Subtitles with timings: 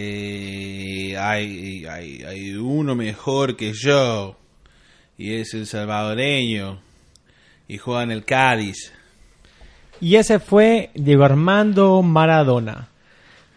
[0.00, 4.36] Eh, hay, hay, hay uno mejor que yo
[5.16, 6.78] y es el salvadoreño
[7.66, 8.92] y juega en el Cádiz.
[10.00, 12.86] Y ese fue Diego Armando Maradona.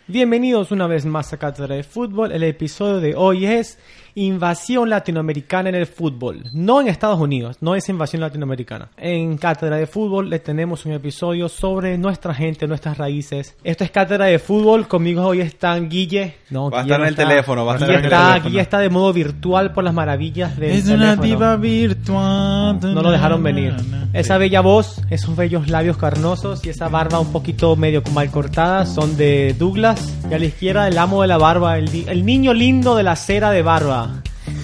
[0.08, 2.32] Bienvenidos una vez más a Cátedra de Fútbol.
[2.32, 3.78] El episodio de hoy es
[4.16, 6.44] invasión latinoamericana en el fútbol.
[6.54, 8.90] No en Estados Unidos, no es invasión latinoamericana.
[8.98, 13.56] En Cátedra de Fútbol le tenemos un episodio sobre nuestra gente, nuestras raíces.
[13.64, 14.88] Esto es Cátedra de Fútbol.
[14.88, 16.36] Conmigo hoy están Guille.
[16.50, 17.28] No, Va a Guille estar no en el está.
[17.30, 18.50] teléfono, va a estar en el está, teléfono.
[18.50, 22.80] Guille está de modo virtual por las maravillas del Es una diva virtual.
[22.82, 23.76] No lo dejaron venir.
[24.14, 28.86] Esa bella voz, esos bellos labios carnosos y esa barba un poquito medio mal cortada
[28.86, 30.14] son de Douglas.
[30.30, 33.52] Y a la izquierda el amo de la barba, el niño lindo de la cera
[33.52, 34.01] de barba.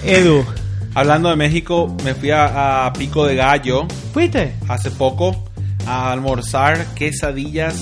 [0.04, 0.44] Edu,
[0.94, 4.54] Hablando de México, me fui a, a Pico de Gallo ¿fuiste?
[4.68, 5.44] hace poco
[5.86, 7.76] a almorzar quesadillas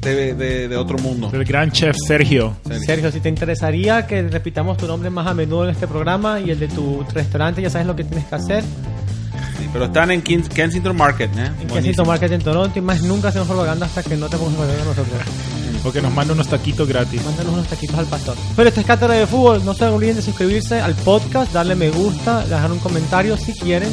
[0.00, 1.30] de, de- de otro mundo.
[1.32, 2.56] El gran chef Sergio.
[2.84, 6.50] Sergio, si te interesaría que repitamos tu nombre más a menudo en este programa y
[6.50, 8.62] el de tu restaurante, ya sabes lo que tienes que hacer.
[8.62, 11.38] Sí, pero están en Kens- Kensington Market, ¿eh?
[11.38, 11.74] En Buenísimo.
[11.74, 14.84] Kensington Market en Toronto y más nunca hacemos propaganda hasta que no te pongas a
[14.84, 15.06] nosotros.
[15.84, 17.22] O que nos manda unos taquitos gratis.
[17.24, 18.36] Mándanos unos taquitos al pastor.
[18.56, 19.64] Pero esta es Cátedra de Fútbol.
[19.64, 23.90] No se olviden de suscribirse al podcast, darle me gusta, dejar un comentario si quieren.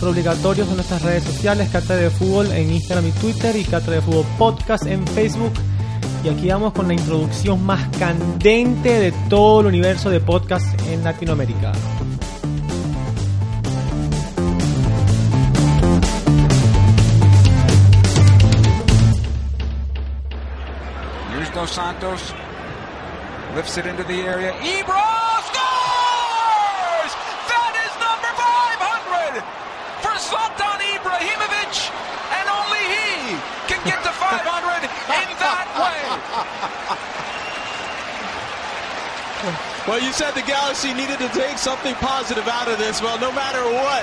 [0.00, 3.96] Son obligatorios en nuestras redes sociales, Cátedra de Fútbol en Instagram y Twitter y Cátedra
[3.96, 5.52] de Fútbol Podcast en Facebook.
[6.24, 11.04] Y aquí vamos con la introducción más candente de todo el universo de podcast en
[11.04, 11.72] Latinoamérica.
[21.66, 22.32] Santos.
[23.54, 24.52] Lifts it into the area.
[24.60, 25.00] Ebro
[25.48, 27.12] scores!
[27.48, 29.40] That is number 500
[30.04, 31.88] for Zlatan Ibrahimovic.
[32.36, 36.00] And only he can get to 500 in that way.
[39.86, 43.00] Well, you said the Galaxy needed to take something positive out of this.
[43.00, 44.02] Well, no matter what,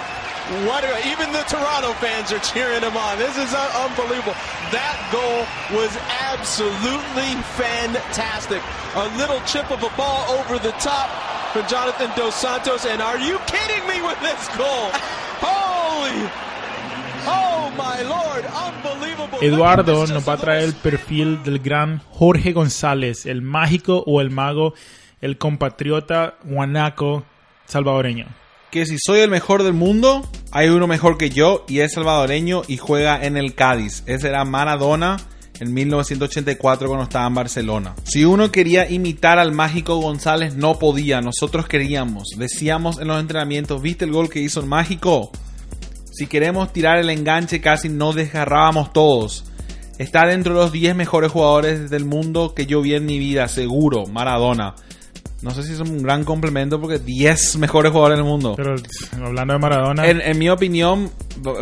[0.66, 3.20] what even the Toronto fans are cheering him on.
[3.20, 4.34] This is unbelievable.
[4.72, 5.46] That goal
[5.78, 5.92] was
[6.34, 8.62] absolutely fantastic.
[8.96, 11.10] A little chip of a ball over the top
[11.54, 12.86] for Jonathan Dos Santos.
[12.86, 14.90] And are you kidding me with this goal?
[15.46, 16.30] Holy!
[17.26, 18.46] Oh my lord!
[18.46, 19.40] Unbelievable!
[19.42, 24.30] Eduardo nos va a traer el perfil del gran Jorge González, el mágico o el
[24.30, 24.74] mago,
[25.22, 27.24] el compatriota guanaco
[27.66, 28.28] salvadoreño.
[28.72, 32.64] Que si soy el mejor del mundo, hay uno mejor que yo y es salvadoreño
[32.68, 34.04] y juega en el Cádiz.
[34.08, 35.18] Ese era Maradona
[35.64, 37.96] en 1984 cuando estaba en Barcelona.
[38.04, 41.22] Si uno quería imitar al mágico González, no podía.
[41.22, 42.30] Nosotros queríamos.
[42.38, 45.32] Decíamos en los entrenamientos, ¿viste el gol que hizo el mágico?
[46.12, 49.46] Si queremos tirar el enganche, casi nos desgarrábamos todos.
[49.98, 53.48] Está dentro de los 10 mejores jugadores del mundo que yo vi en mi vida,
[53.48, 54.76] seguro, Maradona.
[55.44, 58.54] No sé si es un gran complemento porque 10 mejores jugadores del mundo.
[58.56, 58.76] Pero
[59.24, 61.12] hablando de Maradona, En, en mi opinión,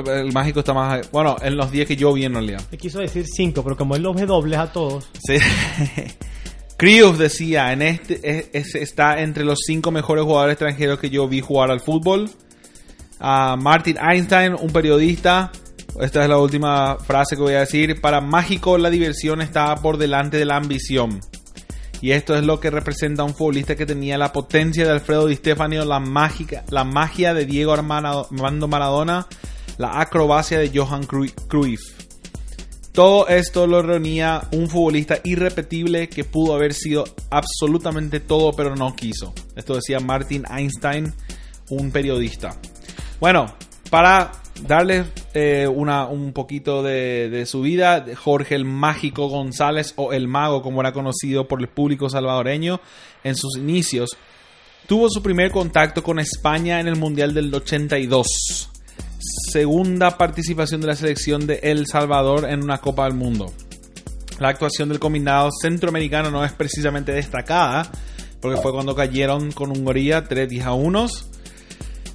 [0.05, 1.09] el mágico está más.
[1.11, 2.61] Bueno, en los 10 que yo vi en realidad.
[2.71, 5.37] Me quiso decir 5, pero como él los ve dobles a todos, Sí.
[6.77, 11.27] Krios decía: en este es- es- está entre los 5 mejores jugadores extranjeros que yo
[11.27, 12.29] vi jugar al fútbol.
[13.19, 15.51] Ah, Martin Einstein, un periodista.
[15.99, 17.99] Esta es la última frase que voy a decir.
[18.01, 21.19] Para Mágico, la diversión estaba por delante de la ambición.
[22.01, 25.27] Y esto es lo que representa a un futbolista que tenía la potencia de Alfredo
[25.27, 29.27] Di Stefano, la, mágica, la magia de Diego Armando Maradona,
[29.77, 31.81] la acrobacia de Johan Cru- Cruyff.
[32.91, 38.95] Todo esto lo reunía un futbolista irrepetible que pudo haber sido absolutamente todo, pero no
[38.95, 39.33] quiso.
[39.55, 41.13] Esto decía Martin Einstein,
[41.69, 42.57] un periodista.
[43.21, 43.45] Bueno,
[43.89, 44.31] para
[44.67, 50.27] darles eh, una, un poquito de, de su vida, Jorge el Mágico González, o el
[50.27, 52.81] Mago, como era conocido por el público salvadoreño
[53.23, 54.11] en sus inicios,
[54.87, 58.69] tuvo su primer contacto con España en el Mundial del 82
[59.51, 63.53] segunda participación de la selección de El Salvador en una Copa del Mundo.
[64.39, 67.91] La actuación del combinado centroamericano no es precisamente destacada,
[68.39, 71.07] porque fue cuando cayeron con Hungría 3 10 a 1,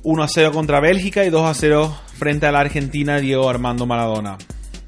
[0.08, 3.87] 1 a 0 contra Bélgica y 2 a 0 frente a la Argentina Diego Armando
[3.87, 4.38] Maradona.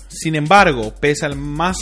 [0.07, 1.77] Sin embargo, pese al más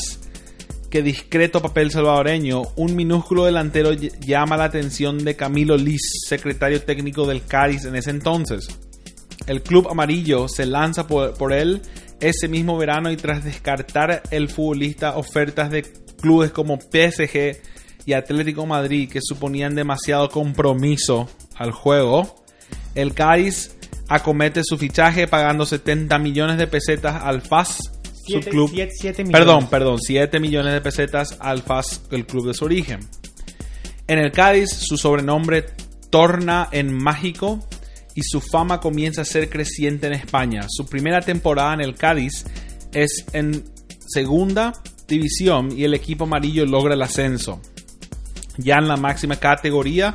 [0.90, 6.80] que discreto papel salvadoreño, un minúsculo delantero ll- llama la atención de Camilo Liz, secretario
[6.82, 8.68] técnico del Cádiz en ese entonces.
[9.46, 11.82] El club amarillo se lanza por, por él
[12.20, 15.82] ese mismo verano y tras descartar el futbolista ofertas de
[16.22, 17.58] clubes como PSG
[18.06, 22.45] y Atlético Madrid que suponían demasiado compromiso al juego,
[22.96, 23.76] el Cádiz
[24.08, 27.78] acomete su fichaje pagando 70 millones de pesetas al FAS,
[28.26, 28.70] su club.
[28.72, 29.40] siete- siete millones.
[29.46, 33.00] perdón, perdón, 7 millones de pesetas al FAS, el club de su origen.
[34.08, 35.66] En el Cádiz su sobrenombre
[36.10, 37.66] torna en mágico
[38.14, 40.66] y su fama comienza a ser creciente en España.
[40.68, 42.44] Su primera temporada en el Cádiz
[42.92, 43.64] es en
[44.08, 44.72] segunda
[45.08, 47.60] división y el equipo amarillo logra el ascenso.
[48.58, 50.14] Ya en la máxima categoría,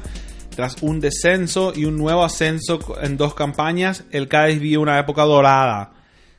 [0.56, 5.24] tras un descenso y un nuevo ascenso en dos campañas, el Cádiz vive una época
[5.24, 5.94] dorada,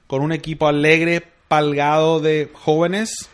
[0.06, 3.28] con un equipo alegre, palgado de jóvenes,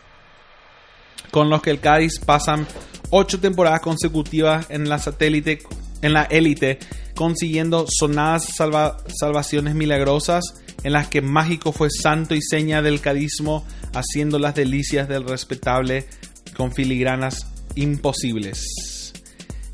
[1.31, 2.65] con los que el Cádiz pasan
[3.11, 5.59] ocho temporadas consecutivas en la satélite,
[6.01, 6.79] en la élite,
[7.15, 10.43] consiguiendo sonadas salva- salvaciones milagrosas
[10.83, 16.07] en las que Mágico fue santo y seña del cadismo, haciendo las delicias del respetable
[16.55, 18.65] con filigranas imposibles.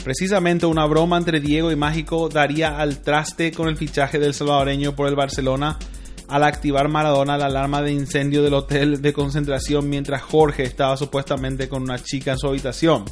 [0.06, 4.96] Precisamente una broma entre Diego y Mágico daría al traste con el fichaje del salvadoreño
[4.96, 5.80] por el Barcelona
[6.28, 11.68] al activar Maradona la alarma de incendio del hotel de concentración mientras Jorge estaba supuestamente
[11.68, 13.06] con una chica en su habitación.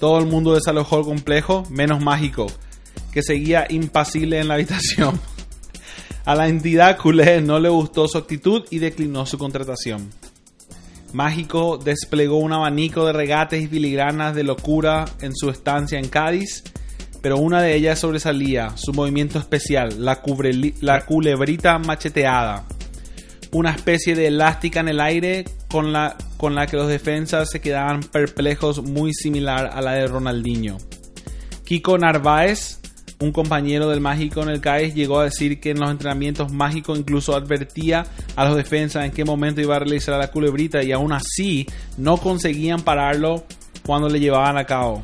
[0.00, 2.46] Todo el mundo desalojó el complejo, menos Mágico,
[3.12, 5.20] que seguía impasible en la habitación.
[6.24, 10.08] A la entidad culé no le gustó su actitud y declinó su contratación.
[11.12, 16.62] Mágico desplegó un abanico de regates y filigranas de locura en su estancia en Cádiz,
[17.22, 20.20] pero una de ellas sobresalía, su movimiento especial, la,
[20.80, 22.64] la culebrita macheteada.
[23.52, 27.60] Una especie de elástica en el aire con la, con la que los defensas se
[27.60, 30.76] quedaban perplejos muy similar a la de Ronaldinho.
[31.64, 32.80] Kiko Narváez,
[33.20, 36.96] un compañero del Mágico en el CAES, llegó a decir que en los entrenamientos Mágico
[36.96, 38.06] incluso advertía
[38.36, 41.66] a los defensas en qué momento iba a realizar la culebrita y aún así
[41.96, 43.44] no conseguían pararlo
[43.84, 45.02] cuando le llevaban a cabo.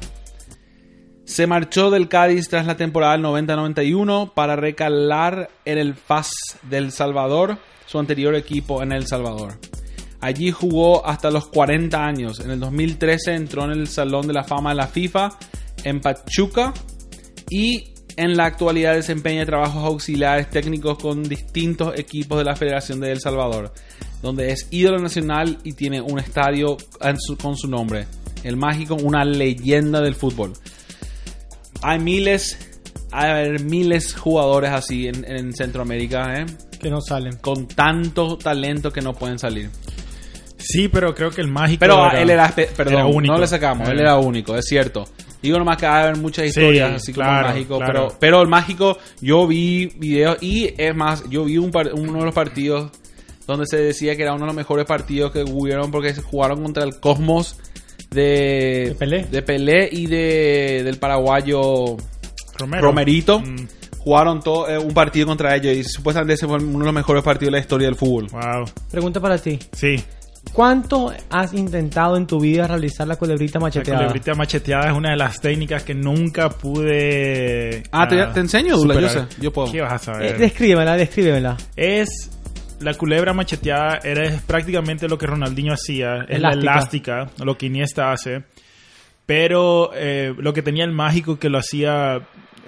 [1.25, 6.31] Se marchó del Cádiz tras la temporada del 90-91 para recalar en el FAS
[6.63, 9.55] del Salvador, su anterior equipo en El Salvador.
[10.21, 12.41] Allí jugó hasta los 40 años.
[12.41, 15.31] En el 2013 entró en el Salón de la Fama de la FIFA
[15.85, 16.75] en Pachuca
[17.51, 23.13] y en la actualidad desempeña trabajos auxiliares técnicos con distintos equipos de la Federación de
[23.13, 23.73] El Salvador,
[24.23, 26.77] donde es ídolo nacional y tiene un estadio
[27.41, 28.07] con su nombre.
[28.43, 30.53] El Mágico, una leyenda del fútbol.
[31.83, 32.81] Hay miles,
[33.11, 36.47] hay miles jugadores así en, en Centroamérica, ¿eh?
[36.81, 37.37] Que no salen.
[37.39, 39.71] con tanto talento que no pueden salir.
[40.59, 41.81] Sí, pero creo que el mágico.
[41.81, 43.35] Pero él era, perdón, era único.
[43.35, 45.05] no le sacamos, él era único, es cierto.
[45.44, 47.93] Digo nomás que va a haber muchas historias Sí, así claro, como el mágico, claro.
[47.93, 52.19] pero, pero el mágico, yo vi videos y es más, yo vi un par- uno
[52.19, 52.91] de los partidos
[53.46, 56.82] donde se decía que era uno de los mejores partidos que hubieron porque jugaron contra
[56.85, 57.56] el Cosmos
[58.11, 59.25] de, De Pelé.
[59.25, 61.96] de Pelé y de, del paraguayo
[62.58, 62.82] Romero.
[62.82, 63.41] Romerito.
[63.41, 63.67] Mm,
[63.99, 67.23] Jugaron todo, eh, un partido contra ellos y supuestamente ese fue uno de los mejores
[67.25, 68.26] partidos de la historia del fútbol.
[68.32, 68.64] wow.
[68.91, 69.58] Pregunta para ti.
[69.73, 69.96] Sí.
[70.55, 73.99] ¿Cuánto has intentado en tu vida realizar la culebrita La macheteada?
[73.99, 77.83] culebrita macheteada es una de las técnicas que nunca pude.
[77.91, 79.73] Ah, te- te enseño, Dula, yo sé, yo puedo.
[79.73, 80.37] ¿Qué vas a saber?
[80.37, 81.56] Eh, descríbemela, descríbemela.
[81.77, 82.31] es
[82.81, 87.12] la culebra macheteada era es prácticamente lo que Ronaldinho hacía es la Elástica.
[87.23, 88.45] elástica lo que Iniesta hace
[89.27, 92.21] pero eh, lo que tenía el mágico que lo hacía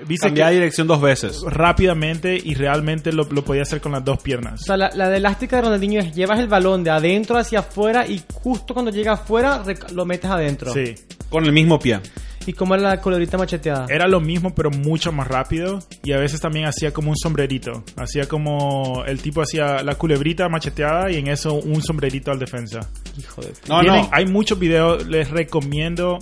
[0.06, 1.40] dice Cambiaba de que dirección dos veces.
[1.46, 5.08] rápidamente y realmente lo, lo podía hacer con las dos piernas O sea, la, la
[5.08, 8.90] de elástica de Ronaldinho es llevas el balón de adentro hacia afuera y justo cuando
[8.90, 9.62] llega afuera
[9.92, 10.72] lo metes adentro.
[10.72, 10.94] sí
[11.30, 12.00] Con el mismo pie.
[12.48, 13.86] ¿Y cómo era la culebrita macheteada?
[13.88, 17.82] era lo mismo pero mucho más rápido y a veces también hacía como un sombrerito
[17.96, 22.88] hacía como el tipo hacía la culebrita macheteada y en eso un sombrerito al defensa
[23.18, 23.52] Hijo de...
[23.68, 24.08] No, no.
[24.12, 26.18] Hay muchos videos, les recomiendo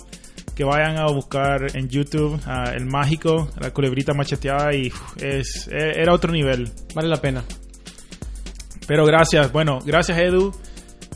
[0.55, 6.01] que vayan a buscar en YouTube ah, el mágico, la culebrita macheteada y es, e-
[6.01, 6.71] era otro nivel.
[6.93, 7.43] Vale la pena.
[8.87, 10.53] Pero gracias, bueno, gracias Edu.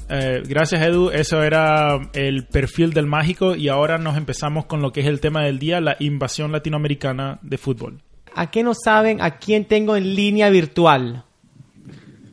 [0.10, 4.92] Eh, gracias Edu, eso era el perfil del mágico y ahora nos empezamos con lo
[4.92, 8.02] que es el tema del día, la invasión latinoamericana de fútbol.
[8.36, 11.24] ¿A qué no saben a quién tengo en línea virtual?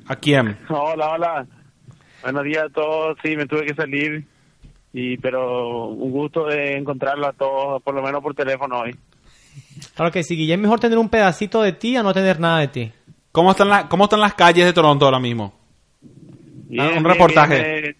[0.06, 0.56] ¿A quién?
[0.68, 1.46] Hola, hola.
[2.22, 3.18] Buenos días a todos.
[3.22, 4.24] Sí, me tuve que salir,
[4.98, 8.96] y pero un gusto de encontrarlo a todos, por lo menos por teléfono hoy.
[9.94, 12.60] Claro que sí, Guille, es mejor tener un pedacito de ti a no tener nada
[12.60, 12.92] de ti.
[13.30, 15.52] ¿Cómo están, la- ¿Cómo están las calles de Toronto ahora mismo?
[16.68, 17.62] Bien, un reportaje.
[17.82, 17.96] bien,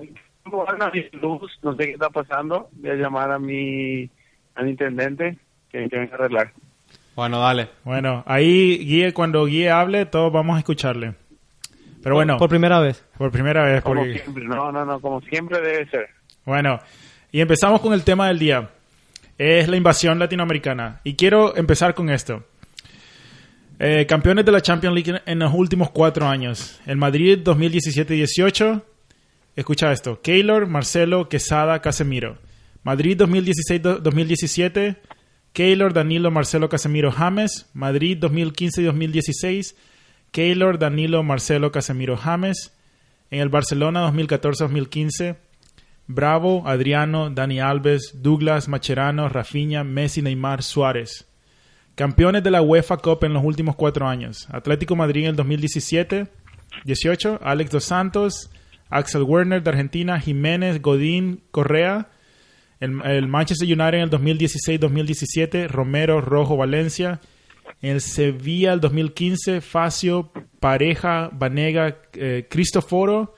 [0.00, 2.68] eh, luz, no sé qué está pasando.
[2.72, 4.08] Voy a llamar a mi,
[4.54, 5.36] al intendente
[5.70, 6.52] que, que venga a arreglar.
[7.14, 7.68] Bueno, dale.
[7.84, 11.14] Bueno, ahí Guille, cuando Guille hable, todos vamos a escucharle.
[12.02, 13.04] Pero bueno, Por primera vez.
[13.18, 13.82] por primera vez.
[13.82, 16.08] Como porque- siempre, no, no, no, como siempre debe ser.
[16.44, 16.80] Bueno,
[17.30, 18.70] y empezamos con el tema del día.
[19.38, 21.00] Es la invasión latinoamericana.
[21.04, 22.44] Y quiero empezar con esto.
[23.78, 26.80] Eh, campeones de la Champions League en los últimos cuatro años.
[26.86, 28.82] El Madrid 2017-18.
[29.56, 30.20] Escucha esto.
[30.22, 32.38] Keylor, Marcelo, Quesada, Casemiro.
[32.84, 34.96] Madrid 2016-2017,
[35.52, 37.66] Keylor, Danilo, Marcelo, Casemiro, James.
[37.74, 39.74] Madrid 2015-2016,
[40.32, 42.72] Keylor, Danilo, Marcelo, Casemiro, James.
[43.30, 45.36] En el Barcelona 2014-2015,
[46.14, 51.28] Bravo, Adriano, Dani Alves, Douglas, Macherano, Rafinha, Messi, Neymar, Suárez.
[51.94, 54.48] Campeones de la UEFA Cup en los últimos cuatro años.
[54.50, 56.26] Atlético Madrid en el 2017,
[56.84, 58.50] 18, Alex Dos Santos,
[58.88, 62.08] Axel Werner de Argentina, Jiménez, Godín, Correa.
[62.80, 67.20] El, el Manchester United en el 2016-2017, Romero, Rojo, Valencia.
[67.80, 73.34] En el Sevilla el 2015, Facio, Pareja, Vanega, eh, Cristoforo.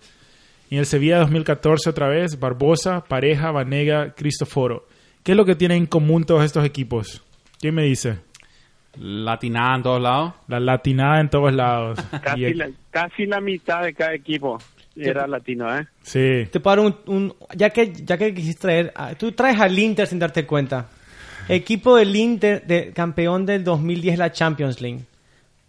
[0.75, 4.88] Y en el Sevilla 2014 otra vez, Barbosa, Pareja, Vanega, Cristoforo.
[5.23, 7.23] ¿Qué es lo que tienen en común todos estos equipos?
[7.61, 8.19] ¿Quién me dice?
[8.99, 10.35] Latinada en todos lados.
[10.49, 12.00] La latinada en todos lados.
[12.25, 14.59] Casi, la, casi la mitad de cada equipo
[14.97, 15.87] era latino, ¿eh?
[16.02, 16.49] Sí.
[16.50, 19.78] Te puedo dar un, un- ya que ya que quisiste traer, ah, tú traes al
[19.78, 20.88] Inter sin darte cuenta.
[21.49, 25.04] Equipo del Inter, de, campeón del 2010 la Champions League.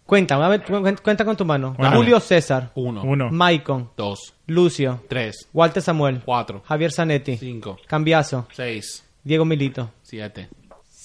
[0.06, 1.74] Cuenta, a ver, cu- cu- cuenta con tu mano.
[1.78, 1.98] Bueno.
[1.98, 3.30] Julio César, Uno, Uno.
[3.32, 9.90] Maicon, dos, Lucio, tres, Walter Samuel, cuatro, Javier Zanetti, cinco, Cambiazo, seis, Diego Milito.
[10.04, 10.48] siete.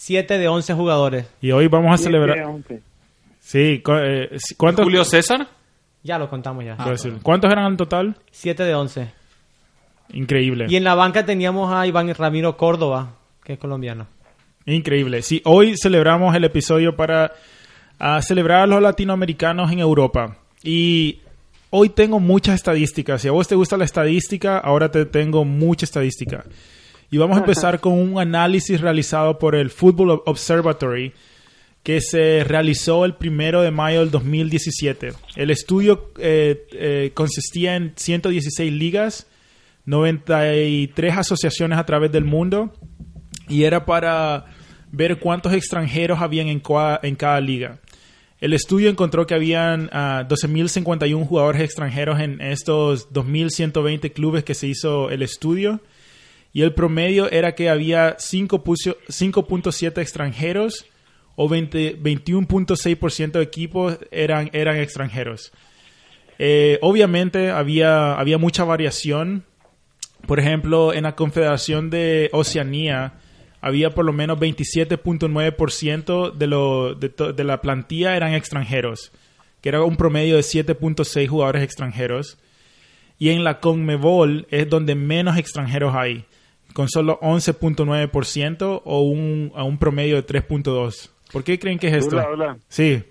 [0.02, 1.26] 7 de 11 jugadores.
[1.42, 2.46] Y hoy vamos a Siete, celebrar.
[2.46, 2.80] once.
[3.38, 5.46] Sí, cu- eh, ¿cuántos, Julio César.
[6.02, 6.74] Ya lo contamos ya.
[6.76, 8.16] Decir, ¿Cuántos eran en total?
[8.30, 9.12] 7 de 11.
[10.12, 10.66] Increíble.
[10.68, 13.10] Y en la banca teníamos a Iván Ramiro Córdoba,
[13.44, 14.06] que es colombiano.
[14.64, 15.22] Increíble.
[15.22, 17.32] Sí, hoy celebramos el episodio para
[18.00, 20.36] ah, celebrar a los latinoamericanos en Europa.
[20.62, 21.20] Y
[21.70, 23.22] hoy tengo muchas estadísticas.
[23.22, 26.44] Si a vos te gusta la estadística, ahora te tengo mucha estadística.
[27.10, 31.12] Y vamos a empezar con un análisis realizado por el Football Observatory
[31.82, 35.12] que se realizó el primero de mayo del 2017.
[35.36, 39.26] El estudio eh, eh, consistía en 116 ligas,
[39.86, 42.72] 93 asociaciones a través del mundo
[43.48, 44.44] y era para
[44.92, 46.62] ver cuántos extranjeros habían en,
[47.02, 47.80] en cada liga.
[48.40, 54.66] El estudio encontró que habían ah, 12.051 jugadores extranjeros en estos 2.120 clubes que se
[54.66, 55.80] hizo el estudio
[56.52, 60.86] y el promedio era que había 5 puso- 5.7 extranjeros
[61.36, 65.52] o 20 21.6% de equipos eran, eran extranjeros.
[66.38, 69.44] Eh, obviamente había, había mucha variación.
[70.26, 73.14] Por ejemplo, en la Confederación de Oceanía
[73.60, 79.12] había por lo menos 27.9% de, lo, de, de la plantilla eran extranjeros,
[79.60, 82.38] que era un promedio de 7.6 jugadores extranjeros.
[83.18, 86.24] Y en la Conmebol es donde menos extranjeros hay,
[86.72, 91.10] con solo 11.9% o un, a un promedio de 3.2%.
[91.30, 92.16] ¿Por qué creen que es esto?
[92.16, 92.56] Hola, hola.
[92.68, 93.02] Sí,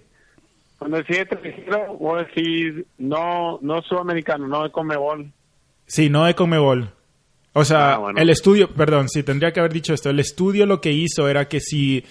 [0.78, 5.32] Cuando decís extranjero, vos decís no, no sudamericano, no de Comebol.
[5.86, 6.92] Sí, no de Conmebol.
[7.54, 8.20] O sea, Ah, bueno.
[8.22, 10.10] el estudio, perdón, sí, tendría que haber dicho esto.
[10.10, 12.04] El estudio lo que hizo era que si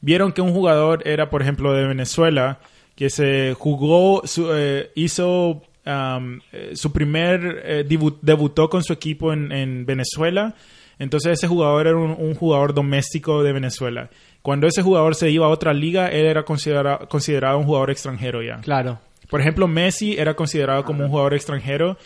[0.00, 2.58] vieron que un jugador era, por ejemplo, de Venezuela,
[2.94, 9.32] que se jugó, su- eh, hizo eh, su primer, eh, debu- debutó con su equipo
[9.32, 10.54] en, en Venezuela,
[10.98, 14.08] entonces ese jugador era un, un jugador doméstico de Venezuela.
[14.42, 18.42] Cuando ese jugador se iba a otra liga, él era considera- considerado un jugador extranjero
[18.42, 18.60] ya.
[18.62, 18.98] Claro.
[19.28, 21.98] Por ejemplo, Messi era considerado como un jugador extranjero,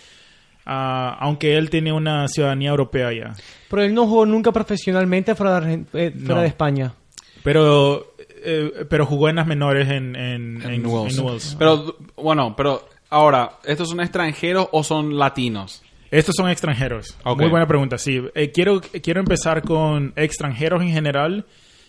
[0.67, 3.35] ah, aunque él tiene una ciudadanía europea ya.
[3.69, 6.40] Pero él no jugó nunca profesionalmente fuera de, eh, fuera No.
[6.43, 6.93] de España.
[7.43, 8.14] Pero,
[8.45, 11.17] eh, pero jugó en las menores en, en, En en- Newell's.
[11.19, 11.57] en Newell's.
[11.59, 15.83] Pero, bueno, pero ahora, ¿estos son extranjeros o son latinos?
[16.11, 17.17] Estos son extranjeros.
[17.25, 17.40] Ok.
[17.40, 18.21] Muy buena pregunta, sí.
[18.35, 21.47] Eh, quiero, quiero empezar con extranjeros en general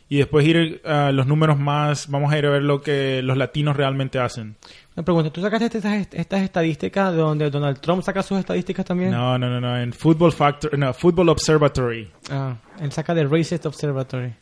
[0.09, 3.35] y después ir a los números más, vamos a ir a ver lo que los
[3.35, 4.57] latinos realmente hacen.
[4.95, 9.11] Me pregunto, ¿tú sacaste estas, estas estadísticas de donde Donald Trump saca sus estadísticas también?
[9.11, 12.11] No, no, no, no, en Football Factor, no, Football Observatory.
[12.29, 14.33] Ah, él saca de Racist Observatory.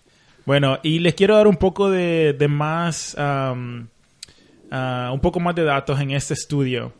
[0.46, 3.89] Bueno, y les quiero dar un poco de, de más, am,
[4.72, 6.94] ah, un poco más de datos en este estudio.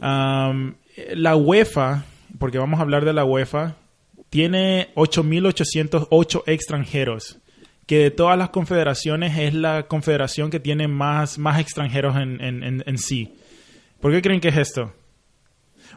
[0.00, 2.04] La UEFA,
[2.38, 3.76] porque vamos a hablar de la UEFA,
[4.30, 7.38] tiene 8.808 extranjeros,
[7.86, 12.62] que de todas las confederaciones es la confederación que tiene más, más extranjeros en, en-
[12.64, 13.34] en- en sí.
[14.00, 14.92] ¿Por qué creen que es esto?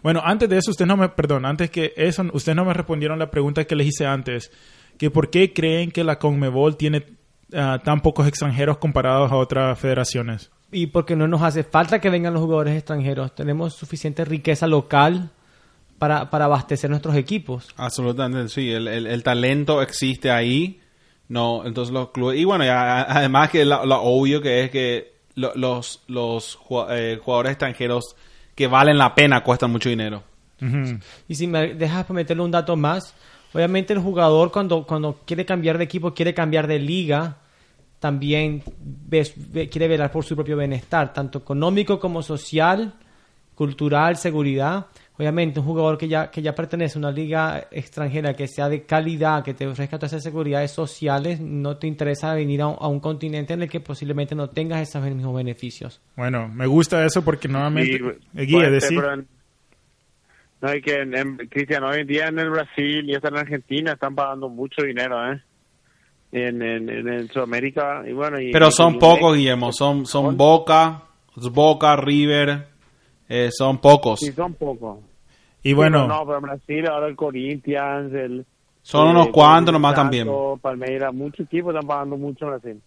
[0.03, 3.19] Bueno, antes de eso, ustedes no me, perdón, antes que eso, ustedes no me respondieron
[3.19, 4.51] la pregunta que les hice antes,
[4.97, 7.05] que por qué creen que la CONMEBOL tiene
[7.53, 10.51] ah, tan pocos extranjeros comparados a otras federaciones.
[10.71, 13.33] Y porque no nos hace falta que vengan los jugadores extranjeros.
[13.33, 15.31] Tenemos suficiente riqueza local
[15.97, 17.67] para, para abastecer nuestros equipos.
[17.75, 18.69] Absolutamente, sí.
[18.71, 20.79] El, el- el talento existe ahí.
[21.29, 22.37] No, entonces los clubes.
[22.39, 26.59] Y bueno, ya, además que lo, obvio que es que lo- los, los
[26.89, 28.15] eh, jugadores extranjeros
[28.55, 30.23] que valen la pena cuestan mucho dinero.
[31.29, 33.15] Y si me dejas meterle un dato más,
[33.51, 37.37] Obviamente el jugador cuando, cuando quiere cambiar de equipo, quiere cambiar de liga,
[37.99, 38.61] también
[39.09, 42.93] quiere velar por su propio bienestar, tanto económico como social,
[43.55, 44.85] cultural, seguridad.
[45.19, 48.83] Obviamente un jugador que ya, que ya pertenece a una liga extranjera que sea de
[48.83, 52.87] calidad, que te ofrezca todas esas seguridades sociales, no te interesa venir a un, a
[52.87, 55.99] un continente en el que posiblemente no tengas esos mismos beneficios.
[56.15, 57.97] Bueno, me gusta eso porque nuevamente...
[57.97, 58.95] Sí, decí.
[58.95, 59.27] pero en-
[60.61, 63.37] no, y que en, en- Cristian, hoy en día en el Brasil y hasta en
[63.39, 65.41] Argentina están pagando mucho dinero, ¿eh?
[66.31, 68.39] En, en, en, en Sudamérica y bueno...
[68.39, 69.73] Y, Pero son y- pocos, Guillermo.
[69.73, 71.03] Son, son Boca,
[71.51, 72.67] Boca, River.
[73.27, 74.21] eh, son pocos.
[74.21, 74.99] Sí, son pocos.
[75.63, 78.45] Y bueno, no, pero en Brasil ahora el Corinthians, el...
[78.81, 80.27] Son eh, unos cuantos el nomás también.
[80.61, 82.81] Palmeiras, muchos equipos están pagando mucho en Brasil.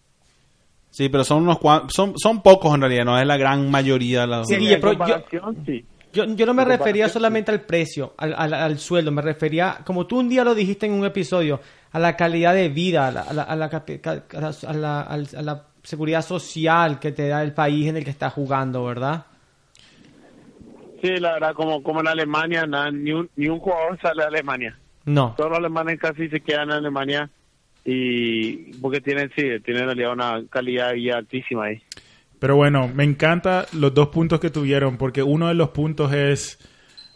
[0.89, 1.93] Sí, pero son unos cuantos.
[1.93, 4.47] Son, son pocos en realidad, no es la gran mayoría de los.
[4.47, 5.23] Sí, pero yo-
[5.65, 5.85] sí.
[6.11, 10.05] Yo, yo no me refería solamente al precio, al, al- al sueldo, me refería, como
[10.05, 11.59] tú un día lo dijiste en un episodio,
[11.91, 15.41] a la calidad de vida, a la, a la- a la a la- a a
[15.41, 19.25] la seguridad social que te da el país en el que estás jugando, ¿verdad?
[21.03, 24.27] Sí, la verdad, como, como en Alemania, nada, ni, un, ni un jugador sale de
[24.29, 24.79] Alemania.
[25.05, 25.33] No.
[25.35, 27.29] Todos los alemanes casi se quedan en Alemania
[27.83, 31.81] y porque tienen, sí, tienen en realidad una calidad vida altísima ahí.
[32.39, 36.57] Pero bueno, me encanta los dos puntos que tuvieron, porque uno de los puntos es,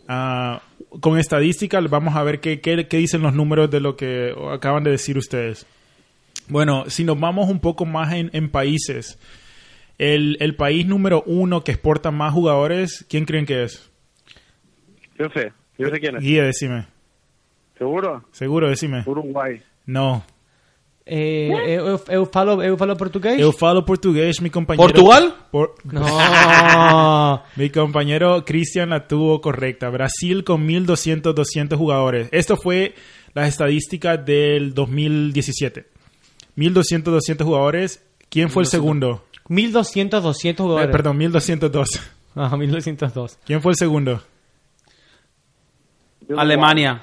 [0.09, 0.61] ah,
[0.99, 4.83] con estadística, vamos a ver qué, qué- qué dicen los números de lo que acaban
[4.83, 5.65] de decir ustedes.
[6.49, 9.17] Bueno, si nos vamos un poco más en, en países,
[9.97, 13.89] el, el país número uno que exporta más jugadores, ¿quién creen que es?
[15.17, 16.23] Yo sé, yo sé quién es.
[16.23, 16.87] Guía, decime.
[17.77, 18.23] ¿Seguro?
[18.31, 19.03] Seguro, decime.
[19.05, 19.61] Uruguay.
[19.85, 20.23] No.
[21.09, 23.39] Eh, eu, eu falo, eu falo portugués?
[23.39, 24.83] Eu falo portugués, mi compañero.
[24.85, 25.33] ¿Portugal?
[25.51, 27.43] Por- No.
[27.55, 29.89] Mi compañero Cristian la tuvo correcta.
[29.89, 32.27] Brasil con 1200, 200 jugadores.
[32.33, 32.93] Esto fue
[33.33, 35.85] las estadísticas del 2017.
[36.55, 38.03] 1200, 200 jugadores.
[38.29, 39.23] ¿Quién fue el segundo?
[39.49, 40.91] 1200, 200 Eh, jugadores.
[40.91, 41.89] perdón, 1202.
[42.39, 43.39] Ah, 1202.
[43.45, 44.21] ¿Quién fue el segundo?
[46.21, 46.43] Uruguay.
[46.45, 47.01] Alemania.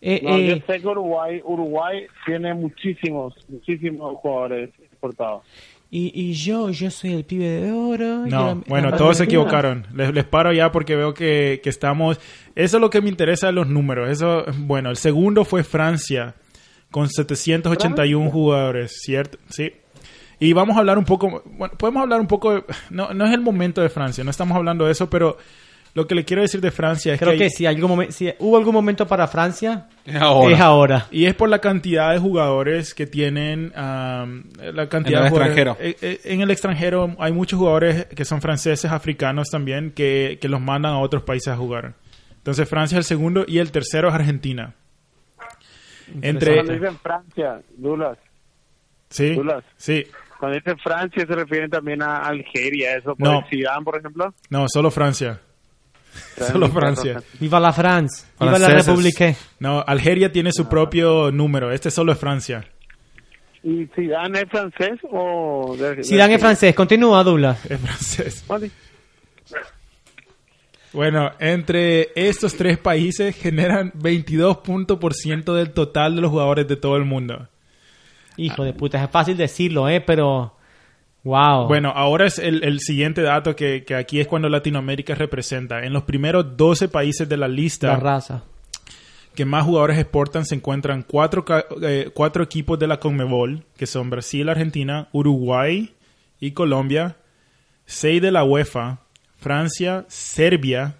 [0.00, 5.42] Eh, No, yo eh, sé que Uruguay, Uruguay tiene muchísimos, muchísimos jugadores exportados.
[5.90, 8.26] y, y yo, yo soy el pibe de oro.
[8.26, 9.86] No, bueno, la- todos se equivocaron.
[9.94, 12.18] Les, les paro ya porque veo que, que estamos...
[12.54, 14.08] Eso es lo que me interesa de los números.
[14.08, 16.34] Eso, bueno, el segundo fue Francia
[16.90, 19.36] con 781 jugadores, ¿cierto?
[19.50, 19.72] Sí.
[20.44, 23.32] Y vamos a hablar un poco, bueno, podemos hablar un poco, de- no, no es
[23.32, 25.36] el momento de Francia, no estamos hablando de eso, pero
[25.94, 28.32] lo que le quiero decir de Francia es Creo que, que hay- si, algún si
[28.40, 30.54] hubo algún momento para Francia, Es ahora.
[30.54, 31.06] es ahora.
[31.12, 35.58] Y es por la cantidad de jugadores que tienen, la cantidad En el de jugadores-
[35.58, 35.76] extranjero.
[35.80, 40.48] Eh, eh, en el extranjero hay muchos jugadores que son franceses, africanos también, que, que
[40.48, 41.94] los mandan a otros países a jugar.
[42.38, 44.74] Entonces Francia es el segundo y el tercero es Argentina.
[46.20, 48.18] Entre, Cuando dicen Francia, Dulas,
[49.08, 49.62] sí, Dulas.
[49.76, 50.04] sí,
[50.42, 53.44] cuando dicen Francia se refieren también a Algeria, eso por No.
[53.48, 54.34] Zidane, por ejemplo.
[54.50, 55.38] no, solo Francia.
[56.36, 57.22] Solo Francia.
[57.38, 58.68] Viva la France, viva la.
[58.68, 59.34] República.
[59.60, 61.70] No, Algeria tiene su propio número.
[61.70, 62.64] Este solo es Francia.
[63.62, 65.76] ¿Y Zidane es francés o...?
[65.78, 67.64] de- Zidane es francés, continúa, Douglas.
[67.70, 68.44] Es francés.
[68.48, 68.70] Vale.
[70.92, 76.68] Bueno, entre estos tres países generan 22 puntos por ciento del total de los jugadores
[76.68, 77.48] de todo el mundo.
[78.36, 80.00] Hijo de puta, es fácil decirlo, ¿eh?
[80.00, 80.56] Pero,
[81.22, 81.66] wow.
[81.66, 85.84] Bueno, ahora es el, el siguiente dato que, que aquí es cuando Latinoamérica representa.
[85.84, 88.44] En los primeros 12 países de la la lista raza.
[89.34, 91.44] que más jugadores exportan se encuentran cuatro,
[91.82, 95.92] eh, cuatro equipos de la Conmebol, que son Brasil, Argentina, Uruguay
[96.38, 97.16] y Colombia,
[97.84, 99.00] seis de la UEFA,
[99.38, 100.96] Francia, Serbia,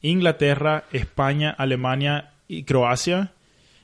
[0.00, 3.32] Inglaterra, España, Alemania y Croacia,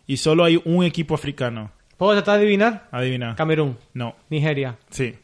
[0.06, 1.70] y solo hay un equipo africano.
[1.96, 2.88] ¿Puedo tratar de adivinar?
[2.90, 3.34] Adivina.
[3.36, 4.16] Camerún, No.
[4.30, 4.76] Nigeria.
[4.90, 5.14] Sí.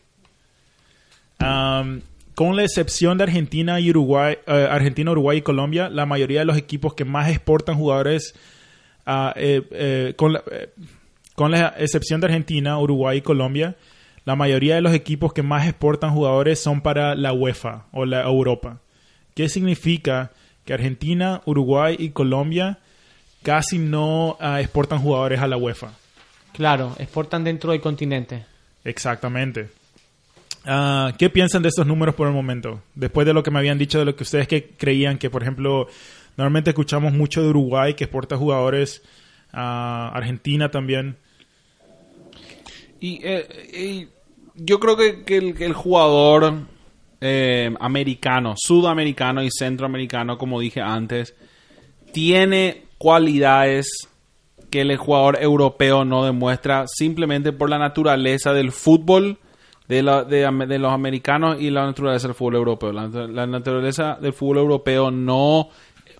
[2.34, 6.46] Con la excepción de Argentina y Uruguay, eh, Argentina, Uruguay y Colombia, la mayoría de
[6.46, 8.34] los equipos que más exportan jugadores,
[9.04, 10.68] ah, eh, eh, con, la, eh,
[11.34, 13.76] con la excepción de Argentina, Uruguay y Colombia,
[14.24, 18.22] la mayoría de los equipos que más exportan jugadores son para la UEFA o la
[18.22, 18.80] Europa.
[19.34, 20.30] ¿Qué significa?
[20.64, 22.78] Que Argentina, Uruguay y Colombia
[23.42, 25.92] casi no ah, exportan jugadores a la UEFA.
[26.52, 28.44] Claro, exportan dentro del continente.
[28.84, 29.68] Exactamente.
[30.64, 32.82] Ah, ¿Qué piensan de estos números por el momento?
[32.94, 35.42] Después de lo que me habían dicho de lo que ustedes que creían que, por
[35.42, 35.88] ejemplo,
[36.36, 39.02] normalmente escuchamos mucho de Uruguay que exporta jugadores
[39.52, 41.16] a Argentina también.
[43.00, 44.08] Y, eh, y
[44.54, 46.66] yo creo que, que el, que el jugador
[47.22, 51.34] eh, americano, sudamericano y centroamericano, como dije antes,
[52.12, 54.08] tiene cualidades
[54.70, 59.38] que el jugador europeo no demuestra simplemente por la naturaleza del fútbol
[59.88, 62.92] de, la- de los americanos y la naturaleza del fútbol europeo.
[62.92, 65.68] La, naturaleza del fútbol europeo no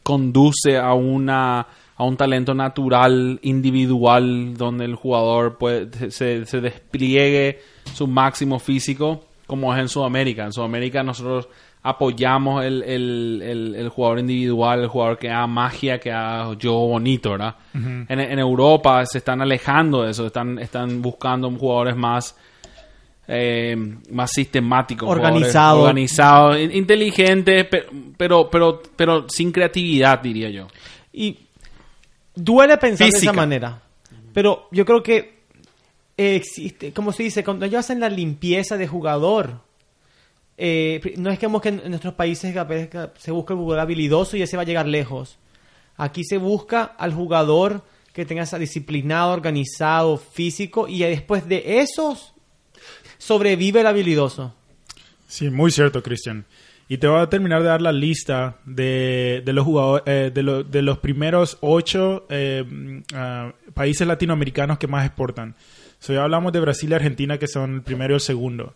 [0.02, 7.58] conduce a una a un talento natural, individual, donde el jugador puede, se despliegue
[7.92, 10.46] su máximo físico, como es en Sudamérica.
[10.46, 11.48] En Sudamérica nosotros
[11.82, 16.88] apoyamos el, el- el- el jugador individual, el jugador que haga magia, que haga juego
[16.88, 17.54] bonito, ¿verdad?
[18.08, 22.36] en, en Europa se están alejando de eso, están, están buscando jugadores más
[23.32, 23.76] eh,
[24.10, 25.08] más sistemáticos,
[25.84, 30.66] organizados, in- inteligentes, pe- pero, pero, pero sin creatividad, diría yo.
[31.12, 31.38] Y
[32.34, 33.80] duele pensar de esa manera.
[34.34, 35.40] Pero yo creo que
[36.16, 39.60] existe, como se dice, cuando ellos hacen la limpieza de jugador,
[40.60, 42.54] eh, no es que en, en nuestros países
[43.18, 45.38] se busca el jugador habilidoso y ese va a llegar lejos.
[45.96, 52.34] Aquí se busca al jugador que tenga esa disciplinado, organizado, físico y después de esos
[53.18, 54.54] sobrevive el habilidoso.
[55.28, 56.44] Sí, muy cierto, Cristian.
[56.88, 60.42] Y te voy a terminar de dar la lista de, de los jugadores, eh, de,
[60.42, 62.64] lo- de los primeros ocho eh,
[63.14, 65.54] ah, países latinoamericanos que más exportan.
[66.00, 68.74] So, ya hablamos de Brasil y Argentina, que son el primero y el segundo.